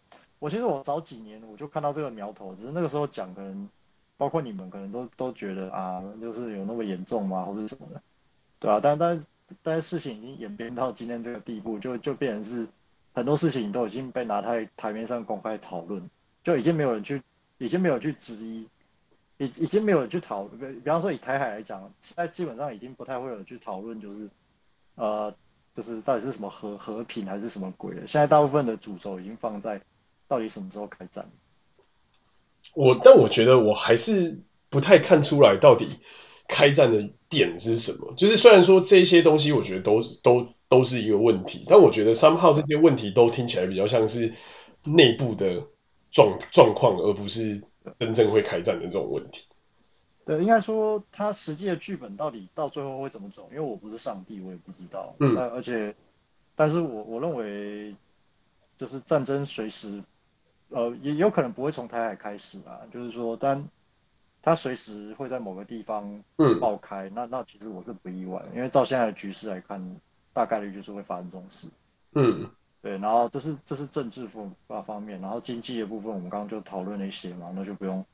[0.45, 3.67] 我其实我早几年我就看到这个苗头，只是那个时候讲可能，
[4.19, 8.03] 包括你们可能都都觉得啊，就是有那么严重吗，或者什么的，
[8.59, 9.25] 对啊，但但
[9.63, 12.69] 但是事情已经演变到今天这个地步，就就变成是
[13.15, 16.11] 很多事情都已经被拿在台面上公开讨论，
[16.43, 17.23] 就已经没有人去，
[17.57, 18.69] 已经没有人去质疑，
[19.39, 20.75] 已已经没有人去讨论。
[20.75, 24.29] 比方说以台海来讲，现在基本上已经不太会有人去讨论，就是
[24.97, 25.35] 呃，
[25.73, 28.07] 就是到底是什么和和平还是什么鬼的。
[28.07, 29.81] 现在大部分的主轴已经放在。
[30.35, 31.31] 到底什么时候开战？
[32.75, 36.01] 我但我觉得我还是不太看出来到底
[36.49, 38.15] 开战的点是什么。
[38.17, 41.65] 就是虽然说这些东西，我觉得都都都是一个问题。
[41.69, 44.35] 但我觉得 somehow 这些问题都听起来比较像是
[44.83, 45.69] 内部的
[46.11, 47.63] 状状况，而不是
[48.01, 49.47] 真正会开战的这种问题。
[50.25, 53.47] 对，应该说他实际的剧本到底到最后会怎么走？
[53.53, 55.15] 因为我不是上帝，我也不知道。
[55.21, 55.37] 嗯。
[55.37, 55.95] 而且，
[56.57, 57.95] 但是我我认为，
[58.77, 60.03] 就是战争随时，
[60.75, 62.81] 呃，也有可能不会从台海开始啊。
[62.93, 63.69] 就是说，但
[64.43, 66.23] 它随时会在某个地方
[66.61, 67.09] 爆开。
[67.09, 67.13] 嗯。
[67.15, 70.01] 那那其实我是不意外，因为照现在的局势来看，
[70.33, 71.69] 大概率就是会发生这种事。
[72.13, 72.51] 嗯。
[72.83, 78.05] 对，然后这是这是政治方方面，然后经济的部分，我们刚刚就讨论了一些嘛，那就不用。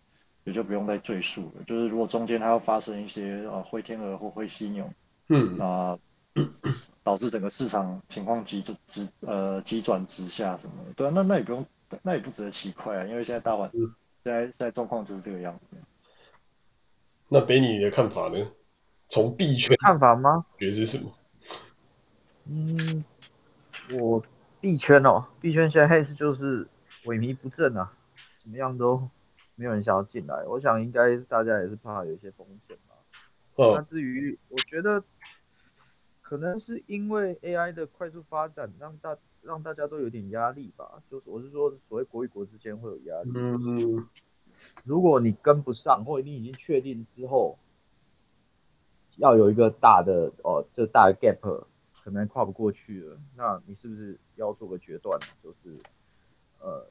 [0.44, 1.62] 也就不用再赘述了。
[1.64, 4.90] 就是如果中间它要发生一些呃灰天鹅或灰犀牛，
[5.28, 5.98] 嗯啊，
[7.02, 11.66] 导致整个市场情况急转直呃急转直下什么的，对啊，那那也不用，
[12.02, 13.70] 那也不值得奇怪啊，因为现在大环，
[14.22, 15.76] 现在现在状况就是这个样子。
[17.28, 18.50] 那北你的看法呢？
[19.08, 20.46] 从币圈看法吗？
[20.58, 21.12] 觉得是什么？
[22.46, 23.04] 嗯，
[24.00, 24.22] 我
[24.60, 26.66] 币圈哦，币圈现在是就是
[27.04, 27.92] 萎靡不振啊，
[28.38, 29.08] 怎么样都。
[29.56, 32.94] 没有人想要进来，我想应该大家也是怕有一些风险吧。
[33.56, 33.74] 哦。
[33.76, 35.04] 那至于我觉得，
[36.22, 41.02] 可能是因为 AI 的快速发展，让大让大家都有点压力吧。
[41.10, 43.30] 就是我是说，所谓国与国之间会有压力。
[43.34, 44.08] 嗯嗯。
[44.84, 47.58] 如果你跟不上，或者你已经确定之后，
[49.16, 51.64] 要有一个大的哦，这大的 gap
[52.02, 55.18] 可能跨不过去了，那你是不是要做个决断？
[55.42, 55.76] 就是
[56.58, 56.86] 呃，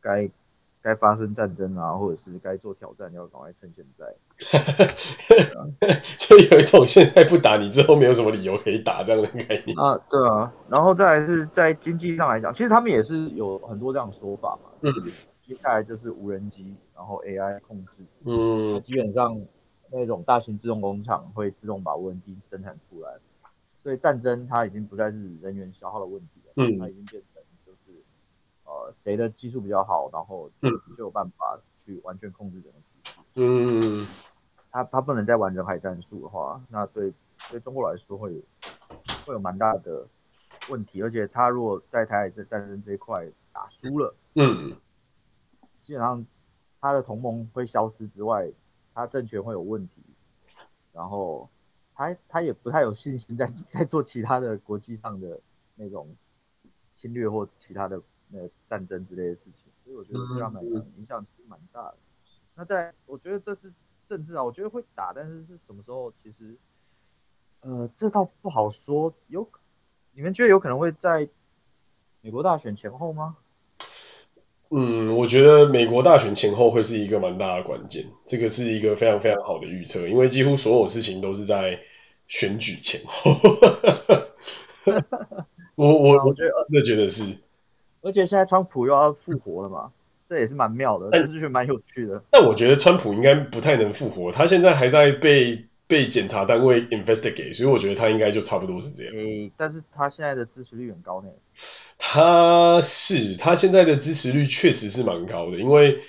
[0.00, 0.30] 该。
[0.84, 4.04] 该发生战争啊，或者是该做挑战，要赶快趁现在。
[6.18, 9.98] 所以有一种现在不打，你之后没有什么理由可以打这样的概念啊。
[10.10, 14.68] 对啊，然后再来是在经济上来讲，其实他们也是有很多这样的说法嘛。
[14.82, 14.92] 嗯。
[15.46, 18.04] 接下来就是无人机，然后 AI 控制。
[18.26, 18.82] 嗯。
[18.82, 19.40] 基本上
[19.90, 23.10] 那种大型自动工厂会自动把无人机生产出来，
[23.74, 27.33] 所以战争它已经不再是人员消耗的问题了，嗯，它已经变成。
[28.74, 33.14] 呃，谁的技术比较好，然后就就有办法去完全控制整个局势。
[33.34, 34.06] 嗯，
[34.72, 37.14] 他他不能再玩人海战术的话，那对
[37.50, 38.42] 对中国来说会
[39.24, 40.08] 会有蛮大的
[40.68, 41.04] 问题。
[41.04, 44.76] 而且他如果在台海这战争这一块打输了，嗯，
[45.80, 46.26] 基本上
[46.80, 48.50] 他的同盟会消失之外，
[48.92, 50.02] 他政权会有问题，
[50.92, 51.48] 然后
[51.94, 55.40] 他他也不太有信心在在做其他的国际上的
[55.76, 56.16] 那种
[56.92, 58.02] 侵略或其他的。
[58.32, 60.64] 呃，战争之类的事情，所以我觉得对他们
[60.96, 61.96] 影响其实蛮大的。
[62.56, 63.72] 那在，我觉得这是
[64.08, 66.56] 政治啊，我觉得会打，但是是什么时候，其实，
[67.60, 69.12] 呃，这倒不好说。
[69.28, 69.48] 有，
[70.12, 71.28] 你们觉得有可能会在
[72.20, 73.36] 美国大选前后吗？
[74.70, 81.80] 嗯，我觉得美国大选前后会是一个蛮大的关键，这个是一个非常非常好的预测，因为几乎所有事情都是在
[82.26, 83.32] 选举前后。
[85.76, 87.38] 我我我觉得，那觉得是。
[88.04, 89.90] 而且现在川普又要复活了嘛，
[90.28, 92.22] 这也是蛮妙的，但是觉得蛮有趣的。
[92.30, 99.14] 但我觉得川普应该不太能复活，他现在还在被被检查单位 investigate，所以我觉得他应该就差不多是这样。
[99.14, 101.28] 诶，但是他现在的支持率很高呢。
[101.96, 106.00] 他是，他现在的支持率确实是蛮高的，因为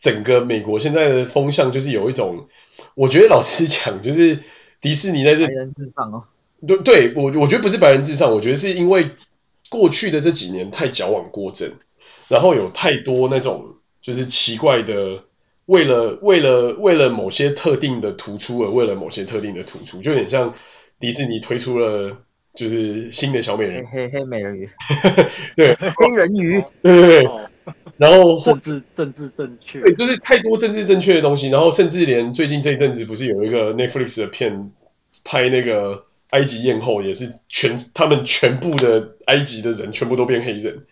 [0.00, 2.48] 整个美国现在的风向就是有一种，
[2.96, 4.40] 我觉得老实讲，就是
[4.80, 6.24] 迪士尼在这白人至上哦。
[6.66, 9.10] 对对，我我觉得不是白人至上，我觉得是因为。
[9.70, 11.74] 过去的这几年太矫枉过正，
[12.28, 15.22] 然后有太多那种就是奇怪的，
[15.66, 20.54] 为了为了为了某些特定的突出而为了某些特定的突出，就有点像
[20.98, 22.18] 迪士尼推出了
[22.54, 23.86] 就是新的小美人。
[23.86, 24.68] 黑黑黑美人鱼，
[25.56, 25.72] 对。
[25.74, 27.30] 黑人鱼，对对对，
[27.96, 34.72] 然后政治政治正确，对，就是太多政治正确的东西，然后甚至连最近这一阵子不是有一个 Netflix 的片
[35.22, 36.09] 拍那个。
[36.30, 40.86] 埃及艳后也是全，他们全部的埃及的人全部都变黑人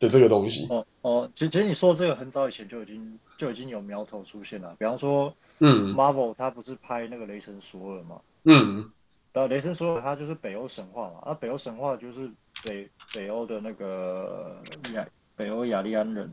[0.00, 0.66] 的这个东西。
[0.70, 8.20] 哦哦，其实其实你说这个很早以前就已经就已经有苗头出现了，比方说，嗯，Marvel 他不是拍那个雷神索尔嘛？
[8.44, 8.90] 嗯，
[9.32, 12.30] 然后，雷神索尔他就是北欧神话嘛，啊北欧神话就是
[12.64, 14.62] 北北欧的那个
[14.94, 16.32] 亚北欧雅利安人，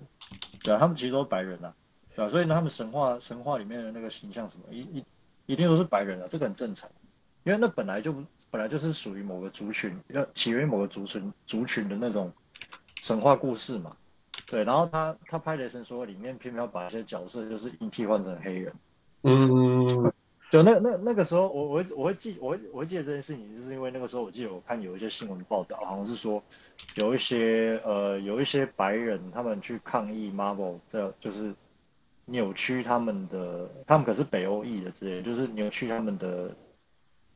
[0.63, 1.73] 对啊，他们其实都是白人啊，
[2.15, 5.03] 对啊，所以呢，他们神话神话里面的那个形象什么一一
[5.45, 6.89] 一定都是白人啊，这个很正常。
[7.45, 8.11] 因为那本来就
[8.49, 12.33] 本来就是属于某个族群，要起源于某个族群族群的那种
[13.01, 13.95] 神话故事嘛，
[14.47, 14.63] 对。
[14.63, 18.73] 然后他他拍雷神索尔里面偏偏要把一些角色就是一替换成黑人，
[19.21, 20.11] 嗯，
[20.49, 26.41] 就那那那个时候我我会我会记我会我会记得这件事情，就是因为那个时候我记得我看有一些新闻报道，好像是说
[26.95, 31.53] 有一些呃有一些白人他们去抗议 Marvel 这就是
[32.25, 36.49] 扭曲他们的，他们可是北欧裔的之类，就是扭曲他们的。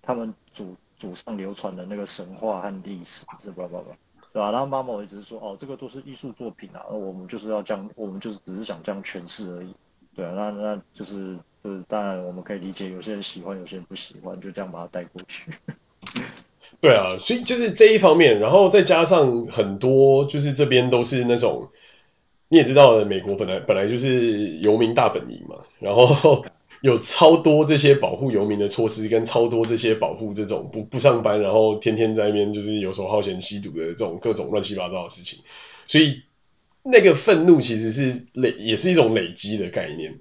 [0.02, 3.86] 他们主祖上流传的那个神话和历史，是吧吧吧，
[4.34, 4.52] 对吧？
[4.52, 9.74] 然后妈妈我一直说，哦，这个都是艺术作品啊，我们就是要这样，我们就是只是想这样诠释而已，
[10.16, 15.52] 对啊，那那就是就是当然我们可以理解，有些人喜欢，有些人不喜欢，就这样把它带过去。
[16.82, 21.70] 对啊，所以就是这一方面，然后再加上很多，就是这边都是那种，
[22.47, 26.45] 你也知道，美国本来本来就是游民大本营嘛，然后
[26.82, 35.40] 有超多这些保护游民的措施，跟超多这些保护这种不不上班，然后天天在那边就是游手好闲吸毒的这种各种乱七八糟的事情，
[35.88, 36.22] 所以
[36.84, 40.20] 那个愤怒其实是累，也是一种累积的概念，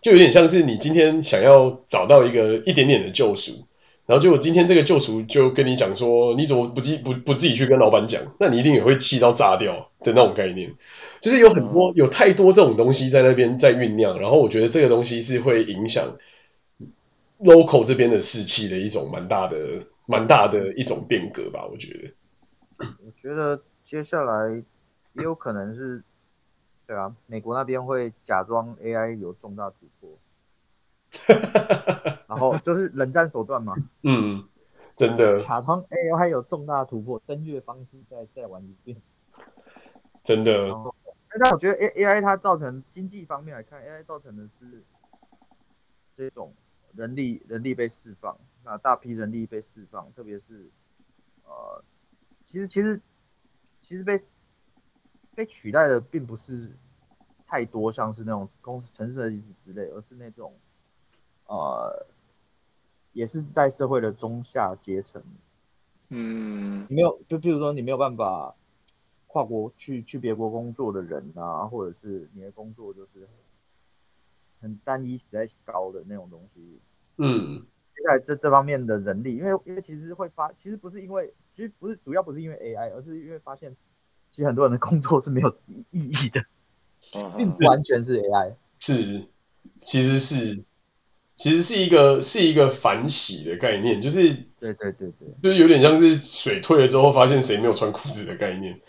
[0.00, 3.66] 就有点像是你今天想要找到一个一点点的救赎。
[4.06, 8.22] 然后结果今天这个救赎就跟你讲说，你怎么不自不不自己去跟老板讲？
[8.40, 10.72] 那你一定也会气到炸掉的那种概念。
[11.20, 16.16] 就是有很多有太多这种东西在那边在酝酿，然后我觉得这个东西是会影响
[17.38, 21.66] local 这边的士气的一种蛮大的蛮大的一种变革吧。
[21.66, 22.14] 我觉
[22.78, 24.62] 得，我觉得接下来
[25.14, 26.02] 也有可能是，
[26.86, 30.10] 对啊，美国那边会假装 AI 有重大突破。
[32.28, 34.44] 然后就是冷战手段嘛，嗯，
[34.96, 38.98] 真的，假装 AI 有重大突破，登月方式再再玩一遍，
[40.22, 40.68] 真的。
[41.40, 44.84] 但我觉得 A AI 它造成经济方面来看，AI 造成的是
[46.16, 46.54] 这种
[46.94, 50.70] 人力人力被释放，那大批人力被释放，特别是
[51.44, 51.82] 呃，
[52.46, 53.00] 其实其实
[53.82, 54.22] 其实被
[55.34, 56.70] 被取代的并不是
[57.46, 60.54] 太多，像是那种工城市设计师之类，而是那种。
[61.50, 62.06] 呃，
[63.14, 65.24] 也是在社会的中下阶层，
[66.10, 68.54] 嗯，没有，就比如说你没有办法
[69.28, 73.28] 跨国去去别国工作的人啊，或者是你的工作就是
[74.60, 76.80] 很单一、比较高的那种东西，
[77.18, 77.64] 嗯，
[77.94, 83.76] 现在这这方面的人力，因为因为其实会发，其实不是因为，其实不是主要不是因为 AI，而是因为发现
[84.28, 85.56] 其实很多人的工作是没有
[85.92, 86.44] 意义的，
[87.36, 89.26] 并不完全是 AI，是，
[89.80, 90.64] 其实是。
[91.34, 98.80] 其实是一个是一个反洗的概念，就是对对对对，就是有点像是水退了之后发现谁没有穿裤子的概念，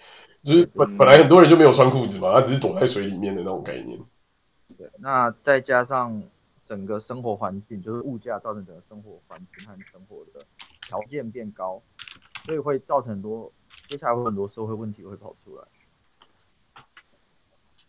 [0.43, 3.99] 就是本本来很多人就没有穿裤子嘛，他只是躲在水里面的那种概念。
[4.77, 6.23] 对，那再加上
[6.67, 10.45] 整个生活环境，就是物价造成整个生活环境和生活的
[10.81, 11.81] 条件变高，
[12.45, 13.51] 所以会造成很多
[13.87, 15.63] 接下来会很多社会问题会跑出来。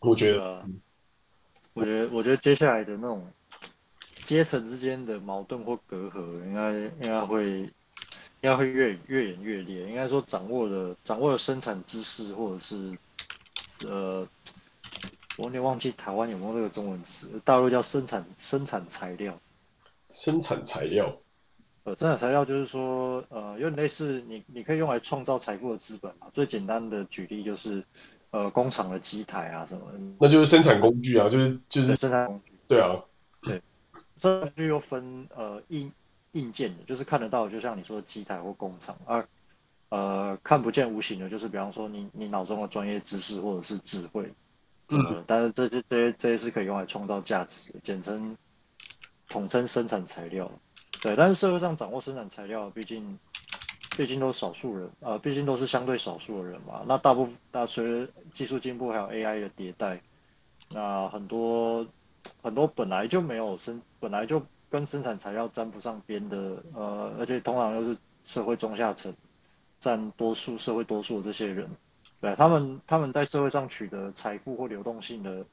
[0.01, 0.65] 我觉得，
[1.75, 3.27] 我觉得，我觉得接下来的那种。
[4.23, 7.73] 阶层之间的矛盾或隔阂，应该应该会
[8.43, 9.87] 应该会越越演越烈。
[9.89, 12.97] 应该说，掌握了掌握了生产知识，或者是
[13.87, 14.27] 呃，
[15.37, 19.39] 我有点忘记台湾有没有这个中文词，大陆叫生产生产材料。
[20.13, 21.17] 生产材料，
[21.85, 26.27] 呃，生产材料就是说，呃，有点类似你你可以用来创造财富的资本嘛。
[26.33, 27.85] 最简单的举例就是，
[28.31, 29.83] 呃，工厂的机台啊什么。
[30.19, 32.53] 那就是生产工具啊，就是就是生产工具。
[32.67, 33.05] 对啊，
[33.43, 33.63] 对。
[34.17, 35.93] 生产工具又分呃硬
[36.33, 39.29] 硬件的，就是看得到，就像你说的机台或工厂而，
[39.89, 44.33] 呃看不见无形的，就是比方说你你脑中的专业知识或者是智慧，
[44.89, 48.37] 嗯，但是这些这些这些是可以用来创造价值的，简称
[49.29, 50.51] 统称生产材料，
[51.01, 53.19] 对，但是社会上掌握生产材料，毕竟
[53.97, 60.01] 毕竟都是少数人啊，呃，毕竟都是相对少数的人嘛，那大部分那随着技术进步还有 AI 的迭代，
[60.69, 61.87] 那很多。
[62.43, 69.13] 很多本来就没有生，本来就跟生产材料沾不上边的，呃，而且通常又是社会中下层，
[69.81, 71.69] 占多数社会多数的这些人，
[72.21, 75.45] 对，他们他们在社会上取得财富或流动性的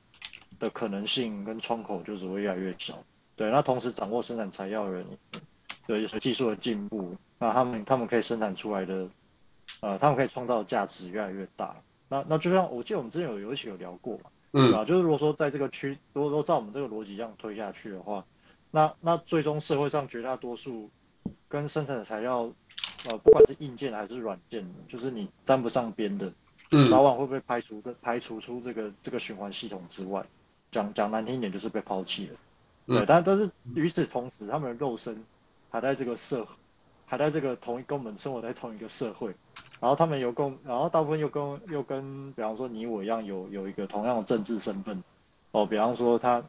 [0.60, 3.04] 的可能性跟窗口就只会越来越小，
[3.36, 5.06] 对，那同时掌握生产材料的人，
[5.88, 9.10] 对，就是技术的进步，那他们他们可以生产出来的，
[9.82, 11.76] 呃，他们可以创造的价值越来越大，
[12.08, 14.24] 那那就像我记得我们之前有有有聊过嘛。
[14.54, 18.26] 嗯，啊，就是如果说在这个区，如果说照我们这个逻辑这样推下去的话，
[18.72, 20.90] 那那最终社会上绝大多数
[21.48, 22.52] 跟生产的材料，
[23.06, 26.32] 呃，不管是硬件还是软件，就是你沾不上边的，
[26.72, 30.26] 嗯，早晚会被排除的，排除出这个这个循环系统之外。
[30.70, 32.36] 讲讲难听一点，就是被抛弃了。
[32.88, 35.24] 对，但但是与此同时，他们的肉身
[35.70, 36.46] 还在这个社，
[37.06, 39.34] 还在这个同一跟我们生活在同一个社会。
[39.80, 45.02] 然后他们有共，然后大部分又跟又跟，比方说你我一样有有一个同样的政治身份，
[45.52, 46.44] 哦，比方说他，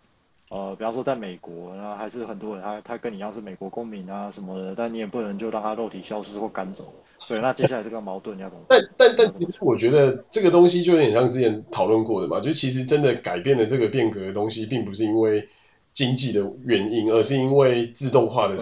[0.50, 6.94] 呃，比方说在美国，然后还是很多人他他跟你一样是美国公民啊什么的，但你也不能就让他肉体消失或赶走。
[7.28, 8.80] 对，那接下来这个矛盾你要怎么办？
[8.96, 15.48] 但但但其实我觉得这个东西就有点像之前讨论过的嘛，就其实真的改变了这个变革的东西，并不是因为
[15.92, 18.56] 经济的原因，而是因为自动化的。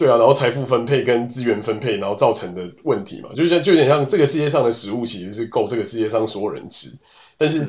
[0.00, 6.96] 对啊，然后财富分配跟资源分配，然后造成的问题嘛，就像就有点像这个世界上的食物其实是够这个世界上所有人吃，
[7.36, 7.68] 但是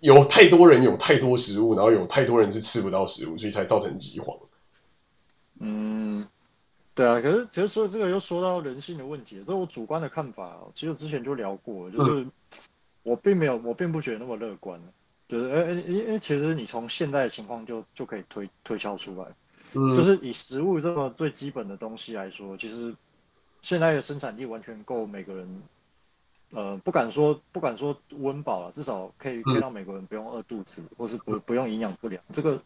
[0.00, 4.36] 有太多人有太多食物，然后有太多人是吃不到食物，所以才造成饥荒。
[5.60, 6.20] 嗯，
[6.96, 10.58] 对啊，可是其实说这个又说到人性的问题，这是我主观的看法。
[10.74, 12.26] 其实之前就聊过，就是
[13.04, 14.80] 我并没有，我并不觉得那么乐观。
[15.28, 19.28] 就是，哎哎，因为其实你从现在的情况就就可以推推敲出来。
[19.74, 22.94] 嗯，就是以食物这么最基本的东西来说，其实
[23.60, 25.62] 现在的生产力完全够每个人，
[26.52, 32.22] 呃，不敢说不敢说温饱了，至少可以可以让每个人不用饿肚子，或是不不用营养不良。
[32.32, 32.62] 这个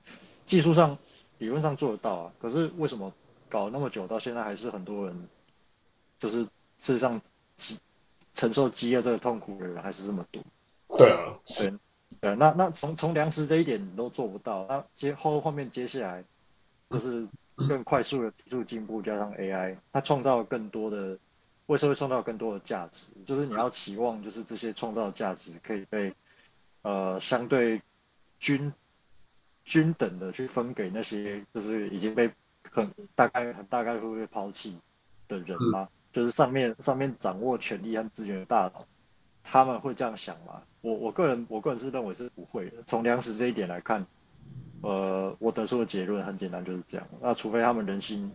[0.47, 0.97] 技术上
[1.39, 3.13] 理论上做得到啊，可是为什么
[3.49, 5.29] 搞那么久，到现在还是很多人，
[6.21, 6.45] 就是
[6.77, 7.21] 事实上
[7.57, 7.79] 饥
[8.33, 10.41] 承受饥饿这个痛苦的人还是这么多。
[10.97, 11.75] 对啊，对
[12.21, 16.25] 对，那那从从粮食这一点你都做不到，那接后后面接下来。
[16.93, 17.27] 就是
[17.69, 21.19] 更快速的技术进步，加上 AI，它创造了更多的
[21.67, 23.13] 为社会创造更多的价值。
[23.25, 26.15] 就是你要期望，就是这些创造价值可以被
[26.83, 27.81] 呃相对
[28.39, 28.73] 均
[29.65, 32.31] 均等的去分给那些就是已经被
[32.71, 34.79] 很大概很大概会被抛弃
[35.29, 35.89] 的人吗？
[36.13, 38.85] 就是上面上面掌握权力和资源的大佬，
[39.43, 40.63] 他们会这样想吗？
[40.83, 42.83] 我我个人我个人是认为是不会的。
[42.87, 44.07] 从粮食这一点来看。
[44.83, 47.07] 呃，我得出的结论很简单，就是这样。
[47.21, 48.31] 那除非他们人心、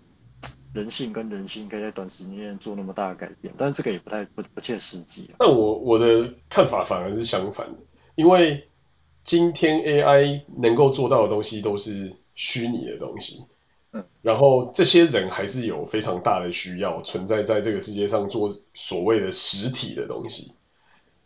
[0.73, 5.29] 人性跟人心可以在短时间内做那么大的改变，但这个也不太不不切实际。
[5.39, 7.79] 那我我的看法反而是相反的，
[8.15, 8.67] 因为
[9.23, 13.43] 今天 AI 能够做到的东西都是虚拟的东西，
[13.91, 20.53] 嗯，然后这些人还是有非常大的需要存在在这个世界上做所谓的实体的东西。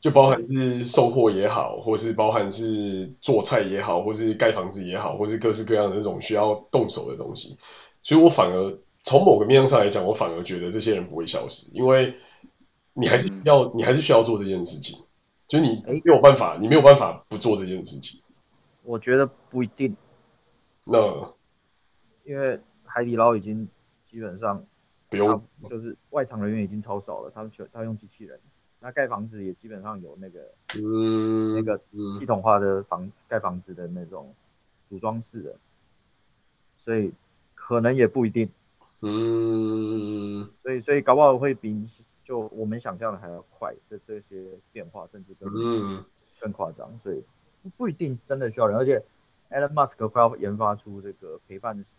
[0.01, 7.59] 就包含是售货也好，或是包含是做菜也好，或是盖房子也好，或是各式各样的这种需要动手的东西，
[8.01, 12.15] 所以我反而从某个面向上来讲，我反而觉得这些人不会消失，因为
[12.93, 15.05] 你还是要，嗯、你还是需要做这件事情，
[15.47, 18.19] 就你没有办法，你没有办法不做这件事情。
[18.83, 19.95] 我觉得不一定。
[20.83, 21.31] 那
[22.25, 23.67] 因为海底捞已经
[24.09, 24.65] 基本上
[25.09, 28.39] 不用，就是外场人员已经超少了，他们全他用机器人。
[28.83, 30.39] 那盖房子也基本上有那个，
[30.73, 31.79] 嗯，那个
[32.19, 34.33] 系统化的房盖房子的那种
[34.89, 35.55] 组装式的，
[36.83, 37.13] 所以
[37.53, 38.49] 可能也不一定，
[39.01, 41.87] 嗯，所以所以搞不好会比
[42.25, 46.03] 就我们想象的还要快，这这些变化甚至更
[46.39, 47.23] 更夸张，所以
[47.77, 49.05] 不一定真的需要人，而且
[49.51, 51.91] Elon Musk 快要研发出这个陪伴式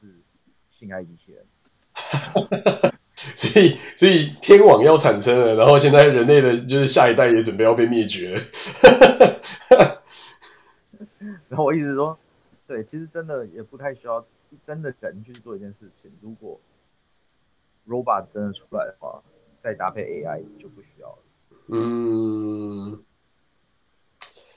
[0.68, 1.46] 性爱机器人。
[3.36, 8.42] 所以，所以天网要产生了，然后现在人类的就是下一代也准备要被灭绝了。
[11.48, 12.18] 然后我一直说，
[12.66, 14.26] 对，其实真的也不太需要
[14.64, 16.10] 真的人去做一件事情。
[16.20, 16.58] 如果
[17.86, 19.22] robot 真的出来的话，
[19.62, 21.18] 再搭配 AI 就不需要了。
[21.68, 23.02] 嗯。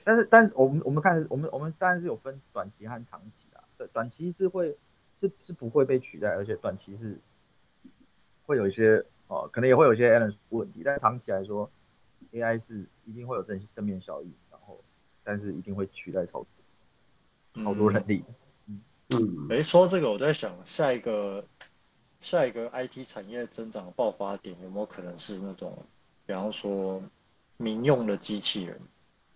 [0.03, 3.63] 但是，但是我们我们看，我们我们当然是有分短期和长期啊。
[3.77, 4.75] 对，短期是会
[5.19, 7.19] 是是不会被取代，而且短期是。
[8.45, 11.69] 会有一些哦，可能也会有一些 balance 问题，但长期来说
[12.31, 14.79] ，AI 是一定会有正正面效益，然后
[15.23, 16.45] 但是一定会取代超
[17.53, 18.23] 多好多人力。
[18.67, 19.19] 嗯嗯，
[19.49, 21.45] 没说这个，我在想下一个
[22.19, 25.77] 下一个 IT 产业增长的爆发点有没有可能是那种，
[26.25, 27.01] 比方说
[27.57, 28.79] 民用的机器人，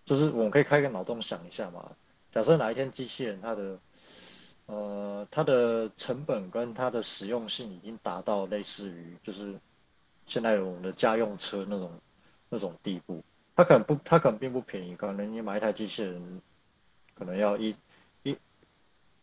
[0.04, 1.92] 就是我们可以开个脑洞想一下嘛，
[2.30, 3.78] 假设哪一天机器人它的。
[4.70, 9.58] 呃，它的成本跟它的实用性已经达到类似于就是
[10.26, 11.90] 现在我们的家用车那种
[12.48, 13.22] 那种地步。
[13.56, 16.40] 它可能不，它可能并不便宜，可能你买一台机器人
[17.14, 17.74] 可能要一
[18.22, 18.36] 一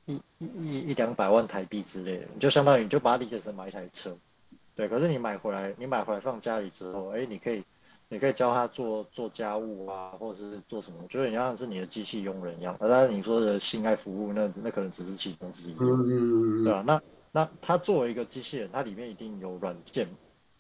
[0.06, 4.18] 一一一两百万台币之类的，你就相当于你就把它理解成买一台车。
[4.76, 7.64] 对，可是你买回来，你买回来放家里之后，哎，你可以。
[8.10, 11.00] 你可以教他做做家务啊，或者是做什么？
[11.04, 12.78] 我觉得你像是你的机器佣人一样。
[12.80, 16.84] 但是你说的性爱服务，那那可能只是其中之一，嗯、对吧？
[16.88, 17.02] 那
[17.34, 20.08] 那它作为一个机器人，它里面一定有软件，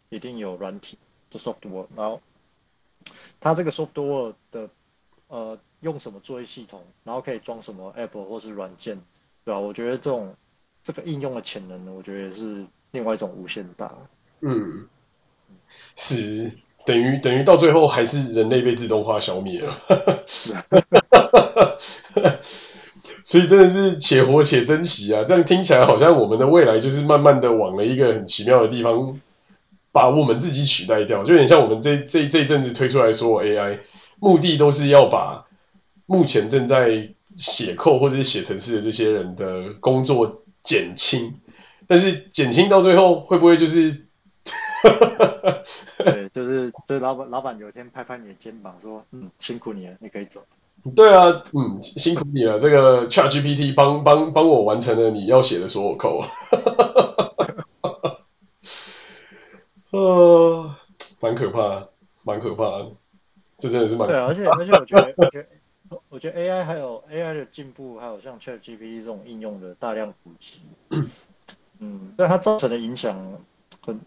[0.09, 0.97] 一定有软体，
[1.29, 1.87] 就 software。
[1.95, 2.21] 然后
[3.39, 4.69] 它这个 software 的
[5.27, 9.01] 呃用什么作业系统，然后可以装什么 app 或是软件，
[9.45, 9.59] 对吧？
[9.61, 10.35] 我觉得这种
[10.83, 13.95] 这个应用的潜能呢，我觉得也是另外一种无限大。
[14.41, 14.89] 嗯，
[15.95, 16.51] 是。
[16.87, 19.77] 等于等于到最后还是人类被自动化消灭了，
[23.25, 25.25] 所以真的是且活且珍惜啊！
[25.27, 29.19] 这样听起来好像我们的未来就是慢慢的往了一个很奇妙的地方，
[29.91, 33.79] 把我们自己取代掉，就有点像我们这这这阵子推出来说 AI，
[34.21, 35.45] 目的都是要把
[36.05, 41.33] 目前正在写 code 或者是写程式的这些人的工作减轻，
[41.85, 44.05] 但是减轻到最后会不会就是？
[45.97, 46.46] 对，就是
[46.87, 50.41] 就是老板老板有一天拍拍你的肩膀说，嗯，辛苦你了，你可以走。
[50.95, 56.29] 对啊，嗯，辛苦你了，这个 ChatGPT 帮帮帮我完成了你要写的所有 code。
[59.91, 60.75] 呃，
[61.19, 61.87] 蛮可怕，
[62.23, 62.91] 蛮可怕的，
[63.57, 64.19] 这真的是蛮可怕。
[64.19, 65.47] 对，而且而且我觉得我觉得
[66.09, 70.61] 我觉得 AI 还有 AI 的进步，还有像 ChatGPT 这种应用的大量普及，
[71.79, 73.17] 嗯，对它造成的影响
[73.81, 73.99] 很。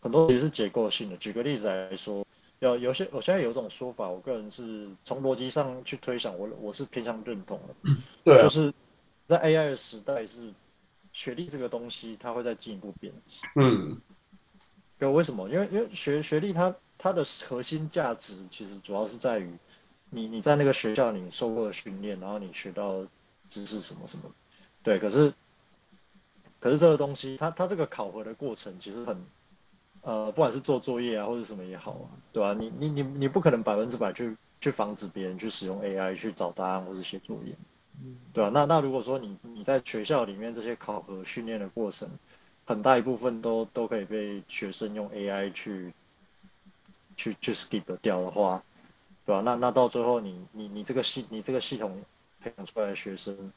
[0.00, 1.16] 很多也是结构性的。
[1.18, 2.26] 举个例子来说，
[2.58, 7.94] 有有些我现在有一种说法，我个人是从逻辑上去推想，我我是偏向认同的。
[8.24, 8.72] 对啊，就是
[9.26, 10.52] 在 AI 的时代，是
[11.12, 13.46] 学历这个东西，它会再进一步贬值。
[13.56, 14.00] 嗯，
[14.98, 15.48] 对，为什么？
[15.50, 19.52] 因为因为学学历它它的核心价值其实主要是在于
[20.08, 23.06] 你你在那个学校你受过的训练，然后你学到
[23.48, 24.32] 知识什么什么。
[24.82, 25.34] 对，可是
[26.58, 29.22] 可是这个东西，它它这个考核的过程其实很。
[30.02, 32.56] 呃，不管是做作业啊，或者什么也好啊，对吧、啊？
[32.58, 37.54] 你你你你不可能百分之百去去防止别人去使用 AI 去找答案或者写作业，
[38.32, 38.50] 对吧、啊？
[38.54, 42.08] 那那如果说你你在学校里面这些考核训练的过程，
[42.64, 45.92] 很大一部分都都可以被学生用 AI 去
[47.14, 48.62] 去去 skip 掉的话，
[49.26, 49.42] 对吧、啊？
[49.44, 52.02] 那那到最后你你你这个系你这个系统
[52.40, 53.52] 培养出来的学生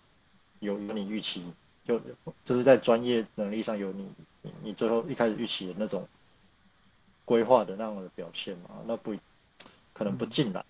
[0.59, 1.45] 有有你预期，
[1.85, 2.01] 就
[2.43, 4.09] 就是在专业能力上有你
[4.41, 6.05] 你你最后一开始预期的那种。
[7.25, 9.15] 规划的那样的表现嘛，那不
[9.93, 10.63] 可能不进来。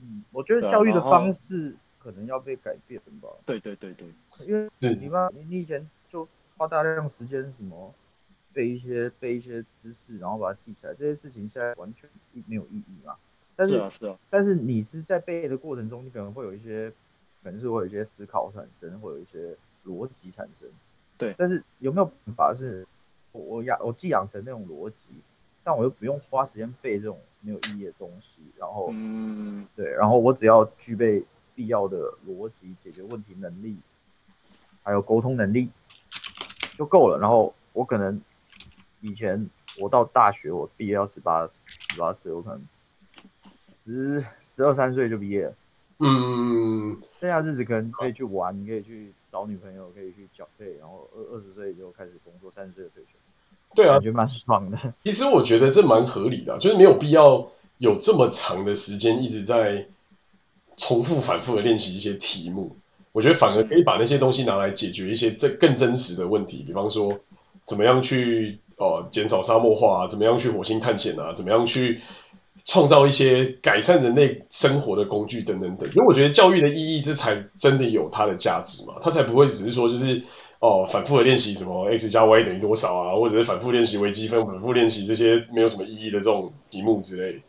[0.00, 3.28] 嗯，我觉得教育的方式可能要被改变吧。
[3.44, 4.06] 对对对对，
[4.46, 7.92] 因为你妈，你你以前就花大量时间什么
[8.52, 12.08] 背一些背一些知识，然后把它记起来，这些事情现在完全
[12.46, 13.16] 没有意义嘛。
[13.56, 16.92] 但是是啊是啊，但是你是在背的过程中，你可能会有一些，
[17.42, 20.68] 可能是会有一些思考产生，会有一些逻辑产生。
[21.16, 22.86] 对，但是有没有办法是
[23.32, 25.22] 我我养我既养成那种逻辑？
[25.66, 31.20] 但我又不用花时间背这种没有意义的东西，然后，嗯，对，然后我只要具备
[31.56, 33.76] 必要的逻辑解决问题能力，
[34.84, 35.68] 还有沟通能力
[36.78, 37.18] 就够了。
[37.20, 38.22] 然后我可能
[39.00, 39.50] 以前
[39.80, 41.44] 我到大学我毕业要十八
[41.90, 42.64] 十八岁，我可能
[43.84, 45.54] 十十二三岁就毕业了，
[45.98, 53.18] 嗯，剩下日子可能可以去玩，你可以去找女朋友，可以去缴费，然后二二十岁就开始工作，三十岁就退休。
[53.76, 54.78] 对啊，感觉蛮爽的。
[55.04, 59.86] 其实我觉得这蛮合理的，就是没有必要有这么长的时间一直在
[60.78, 62.74] 重复反复的练习一些题目。
[63.12, 67.20] 我觉得反而可以把那些东西拿来解决一些这更真实的问题，比方说
[67.64, 72.00] 怎么样去呃减少沙漠化啊，怎么样去火星探险啊，怎么样去
[72.64, 75.86] 创造一些改善人类生活的工具等等等。
[75.90, 80.22] 因为我觉得教育的意义，这才真的有它的价值嘛，它才不会只是说就是。
[80.58, 87.42] 哦，反复的练习什么 x 加 y 等于多少啊，或者是反复练习微积分，反复练习这些没有什么意义的这种题目之类。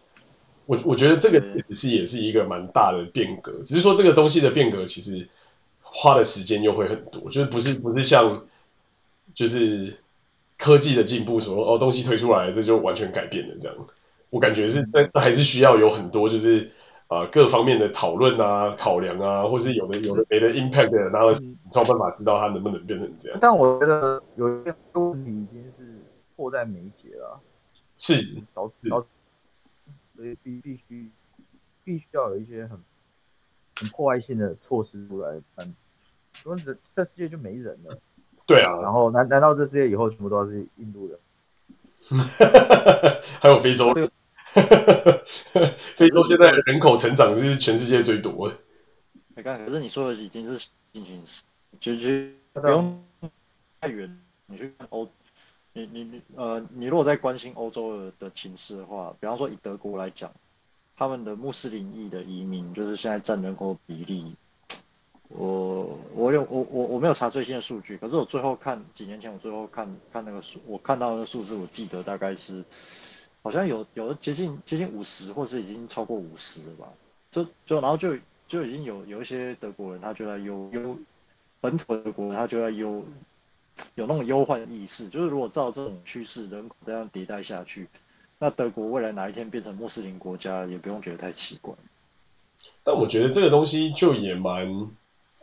[0.66, 5.30] 我我觉得这个其实也是一个蛮大的变革，只是说这个东西的变革其实
[5.82, 8.46] 花的时间又会很多，就是不是不是像
[9.34, 9.98] 就是
[10.58, 13.78] 科技的进步说哦东西推出来这就完全改变了这样。
[14.30, 16.72] 我感觉是但还是需要有很多就是。
[17.08, 23.40] 啊、呃，各方面的讨论啊、考量啊，或是有的有的没的 impact，然后你才有办法知道它能不能变成这样。
[23.42, 26.02] 但我觉得有一些问题已经是
[26.36, 27.40] 迫在眉睫了，
[27.98, 31.10] 是，所以必必须
[31.84, 32.78] 必须要有一些很
[33.80, 35.76] 很破坏性的措施出来，嗯，
[36.34, 37.98] 否则这世界就没人了。
[38.46, 41.18] 对啊，然后难难道这世界以后全部都是印度人？
[43.40, 43.94] 还有非洲
[44.62, 45.26] 的。
[45.96, 48.56] 非洲现在人口成长是全世界最多的。
[49.36, 51.44] 你看，可是你说的已经是新形势，
[51.80, 53.04] 其实不用
[53.80, 54.20] 太远。
[54.48, 55.08] 你去看欧，
[55.74, 60.32] 你你你呃，你如果在关心欧洲的的情势的话，比方说以德国来讲，
[60.96, 64.36] 他们的穆斯林裔的移民就是现在占人口比例。
[65.30, 72.64] 我我有我我我没有查最新的数据，可是我最后看几年前我最后看看那个数，我看到的数字，我记得大概是。
[73.48, 76.86] 好像有有的接近接近五十，或是已经超过五十了吧？
[77.32, 78.14] 就就然后就
[78.46, 80.98] 就已经有有一些德国人，他就在忧忧
[81.62, 83.06] 本土的德国人，他就在忧
[83.96, 87.88] 有那种忧患意识，就是如果照这种趋势，人口这样迭代下去，
[88.38, 91.74] 那德国未来哪一天变成穆斯林国家，也不用觉得太奇怪。
[92.84, 94.90] 但我觉得这个东西就也蛮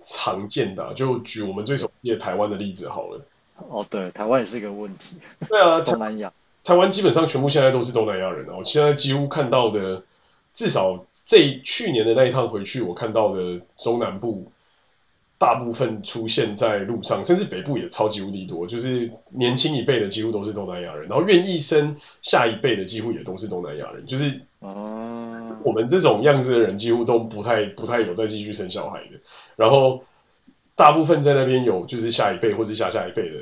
[0.02, 3.24] 常见的啊，就举我们最熟悉的台湾的例子好了。
[3.70, 5.16] 哦，对，台湾也是一个问题。
[5.48, 6.30] 对啊，东南亚。
[6.64, 10.02] 台湾基本上全部现在都是东南亚人哦，我现在几乎看到的，
[10.54, 14.50] 至少这去年的那一趟回去，我看到的中南部
[15.38, 29.20] 大部分出现在路上，甚至北部也超级无敌多，就是年轻一辈的几乎都是东南亚人，然后愿意生下一辈的几乎也都是东南亚人，就是我们这种样子的人几乎都不太不太有再继续生小孩的，
[29.56, 30.04] 然后
[30.76, 33.36] 大部分在那边有就是下一辈或者下下一辈的，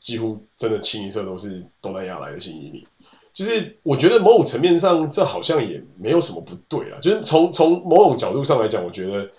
[0.00, 2.84] 几乎真的清一色都是东南亚来的新移民。
[3.32, 6.98] 就是我觉得某种层面上，这好像也没有什么不对啊。
[7.00, 9.30] 就是从从某种角度上来讲，我觉得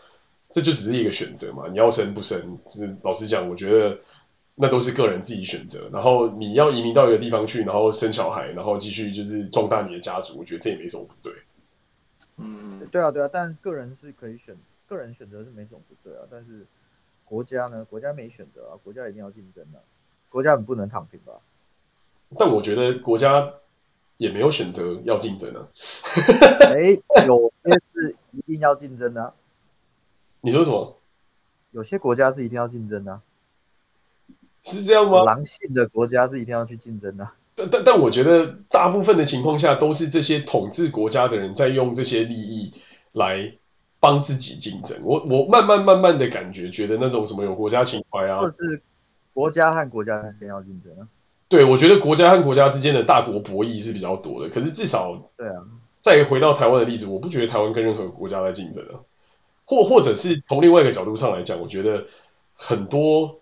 [0.50, 1.68] 这就只是一个选择嘛。
[1.70, 4.00] 你要生不生，就是老实讲，我觉得
[4.56, 5.90] 那都是个人自己选择。
[5.92, 11.34] 然后你要移民到一个地方去，然后生小孩，然后继续就是壮大你的家族，我觉得这也没什么不对。
[12.38, 14.56] 嗯，对啊，对啊，但个人是可以选，
[14.88, 16.24] 个人选择是没什么不对啊。
[16.32, 16.66] 但是
[17.26, 17.86] 国家呢？
[17.86, 19.84] 国家没选择啊，国家一定要竞争啊，
[20.32, 21.34] 国家很不能躺平吧？
[22.40, 23.54] 但我觉得国家。
[24.18, 25.66] 也没有选择要竞争啊，
[26.76, 29.34] 哎，有些是一定要竞争的啊。
[30.42, 30.96] 你说什么？
[31.72, 33.22] 有些国家是一定要竞争的啊，
[34.62, 35.24] 是这样吗？
[35.24, 37.36] 狼性的国家是一定要去竞争的啊。
[37.56, 42.76] 但但但我觉得大部分的情况下都是这些统治国家的人在用这些利益
[43.14, 43.56] 来
[44.00, 45.00] 帮自己竞争。
[45.02, 48.84] 我我慢慢慢慢的感觉，觉得那种什么有国家情怀啊，或者是
[49.34, 51.08] 国家和国家之间要竞争啊。
[51.50, 55.66] 对，我觉得国家和国家之间的大国博弈是比较多的，可是至少，对啊，
[56.02, 59.04] 再回到台湾的例子，我不觉得台湾跟任何国家在竞争啊，
[59.66, 62.06] 或或者是从另外一个角度上来讲，我觉得
[62.54, 63.42] 很多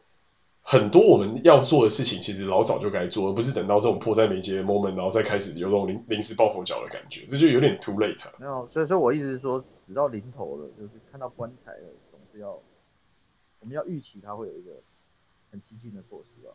[0.63, 8.33] 很多我们要做的事情，其实老早就该做，而不是等到这种迫在眉睫的 moment，然后再开始有这种临临时抱佛脚的感觉，这就有点 too late 啊。
[8.39, 12.59] 没有，所以说我一直说死到临头了，就是看到棺材了，总是要
[13.59, 14.71] 我们要预期它会有一个
[15.51, 16.53] 很激进的措施吧？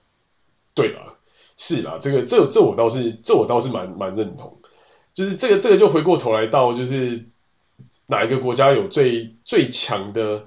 [0.75, 1.15] 对吧？
[1.57, 4.59] 是啦，这个这这我倒是这我倒是蛮蛮认同，
[5.13, 7.27] 就是这个这个就回过头来到就是
[8.07, 10.47] 哪一个国家有最最强的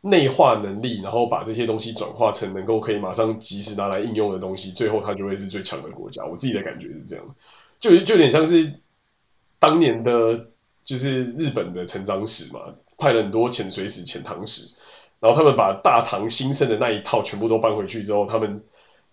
[0.00, 6.24] 内化能力，然后把这些东西转化成能够可以马上及时拿来应用的东西，最后它就会是最强的国家。
[6.24, 7.36] 我自己的感觉是这样，
[7.78, 8.74] 就就有点像是
[9.60, 10.48] 当年的，
[10.84, 14.74] 就是日本的成长史嘛，派了很多潜水史、潜唐史，
[15.20, 18.64] 然后他们把大唐兴盛的那一套全部都搬回去之后，他们。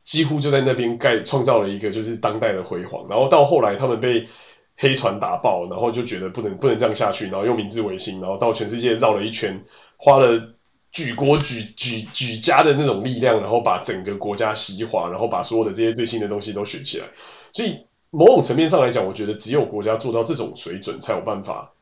[0.07, 4.29] 几乎就在那边盖创造了一个就是当代的辉煌，然后到后来他们被
[4.77, 9.65] 黑船打爆，然后就觉得不能不能这样下去，然后又明治维新，然后到全世界绕了一圈，
[9.97, 10.53] 花了
[10.93, 17.07] 举国举举举家的那种力量，然后把整个国家西化，然后把所有的这些最新的东西都学起来。
[17.51, 21.73] 所以某种层面上来讲，我觉得只有国家做到这种水准，才有办法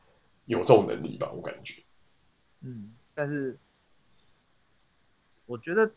[0.46, 1.74] 有这种能力吧，我感觉。
[2.64, 3.56] 嗯，但是
[5.46, 5.90] 我觉得，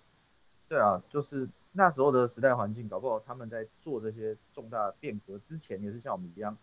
[0.67, 1.49] 对啊，就是。
[1.71, 6.57] 那时候的时代环境，搞不好他们在做这些重大变革之前，也是像我们一样，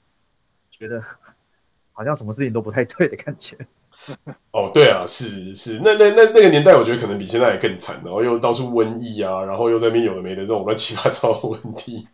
[0.69, 1.01] 觉得
[1.93, 3.57] 好像什么事情都不太对的感觉。
[4.51, 12.09] 哦，对啊，是是，那那那那个年代，我觉得可能比现在还更惨，然后又到处瘟疫啊，然后又在那边有的没的这种乱七八糟的问题。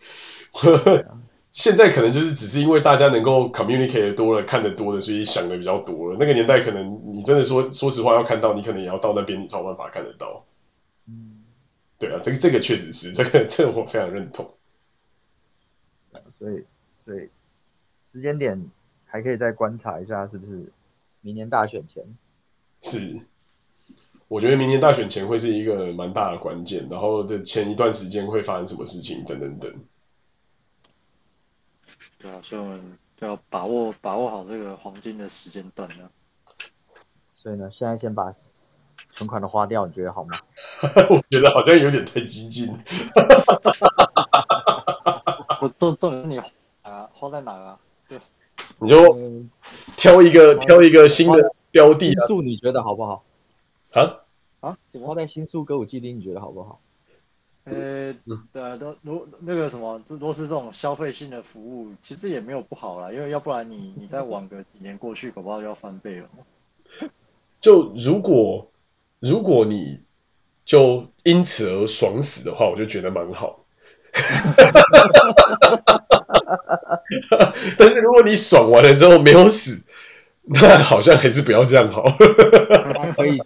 [1.51, 6.19] 现在可能就是只是因为大家能够 communicate 多了，看得多了，所以想的比较多了。
[6.21, 10.45] 那个年代可能你真的说说实话要看到，你可能也要到那边你才有办法看得到。
[11.99, 14.55] 对啊，这个这个确实是这个这个我非常认同。
[16.33, 16.65] 所以
[17.05, 17.31] 所以
[18.11, 18.71] 时间点
[19.05, 20.73] 还可以再观察一下，是不是
[21.21, 22.03] 明年大选前？
[22.81, 23.21] 是，
[24.27, 29.73] 我觉得明年大选前会是一个蛮大的关键，然后的前一段时间会发生什么事情等等等。
[32.19, 36.11] 对啊，所以我们就要把握把握好这个黄金的时间段呢。
[37.35, 38.33] 所以呢，现在先把。
[39.13, 40.39] 存款都花掉，你觉得好吗？
[41.11, 42.69] 我觉得好像有点太激进。
[45.61, 46.39] 我重重点是你
[46.83, 47.79] 啊，花在哪啊？
[48.09, 48.19] 对，
[48.79, 49.17] 你就
[49.97, 52.07] 挑一个挑一个新的标的。
[52.07, 53.23] 新宿你觉得好不好？
[53.93, 54.17] 啊
[54.61, 54.77] 啊？
[54.91, 56.17] 怎么花在新宿歌舞伎町？
[56.17, 56.81] 你觉得好不好？
[57.65, 58.13] 呃，
[58.53, 66.29] 对啊，都如那个什么，这都是这种消费性的服务，其实也没有不好啦，因为要不然你你再晚个几年过去，搞不好就要翻倍了。
[67.61, 68.67] 就如果。
[69.23, 70.01] 如果你
[70.67, 73.61] 就因此而爽死的话，我就觉得蛮好。
[77.79, 79.81] 但是如果你爽完了之后没有死，
[80.43, 82.05] 那好像还是不要这样好。
[83.17, 83.41] 可以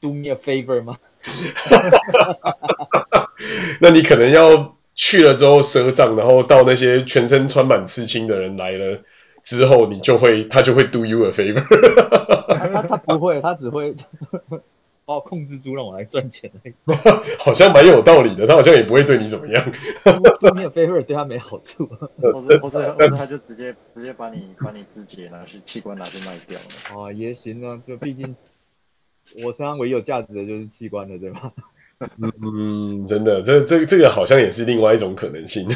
[0.00, 0.98] do me a favor 吗？
[3.80, 8.98] 那你可能要去了之后赊账，然后到那些全身穿满刺青的人来了
[9.42, 11.64] 之后，你就会他就会 do you a favor。
[12.46, 13.94] 他他不会，他只会。
[15.06, 16.50] 把我控制住，让我来赚钱。
[17.38, 19.72] 好像蛮有道理的，他好像也不会对你怎么样。
[20.40, 21.86] 对你有 favor，对他没好处。
[22.20, 26.66] 或者或者或者他就直接直接把你把你肢解拿去器官拿去卖掉了。
[26.94, 28.34] 哦，也行啊，就毕竟
[29.44, 31.52] 我身上唯一有价值的就是器官了，对吧？
[32.42, 35.66] 嗯，真的，这这这个好像也是另外一种可能性。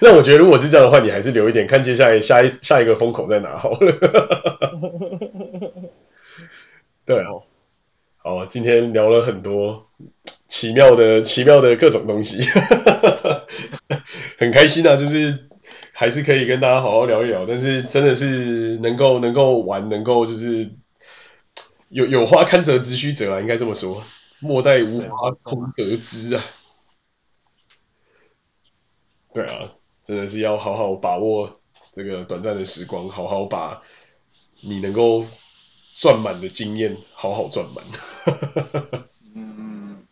[0.00, 3.78] 那我觉得，如果是这样的话，你还是留一点，看接下来下一下一个风口再拿好了。
[7.06, 7.30] 对啊，
[8.22, 9.88] 好，今天聊了很多
[10.46, 12.38] 奇妙的奇妙的各种东西，
[14.36, 15.48] 很开心啊，就是
[15.94, 17.46] 还是可以跟大家好好聊一聊。
[17.46, 20.70] 但是真的是能够能够玩，能够就是
[21.88, 24.04] 有有花堪折直须折啊，应该这么说。
[24.38, 26.44] 莫待无花空得枝啊！
[29.32, 29.72] 对啊，
[30.04, 31.58] 真的是要好好把握
[31.94, 33.80] 这个短暂的时光，好好把
[34.60, 35.24] 你能够
[36.00, 37.84] 赚满的经验好好赚满。
[39.34, 40.02] 嗯，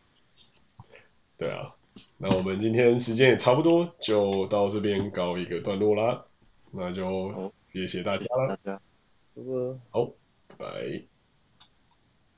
[1.38, 1.74] 对啊，
[2.18, 6.26] 那我们今天时间也差不多，就到这边告一个段落啦。
[6.72, 8.80] 那就谢谢大家啦，大家，
[9.90, 10.04] 好，
[10.48, 11.17] 拜拜。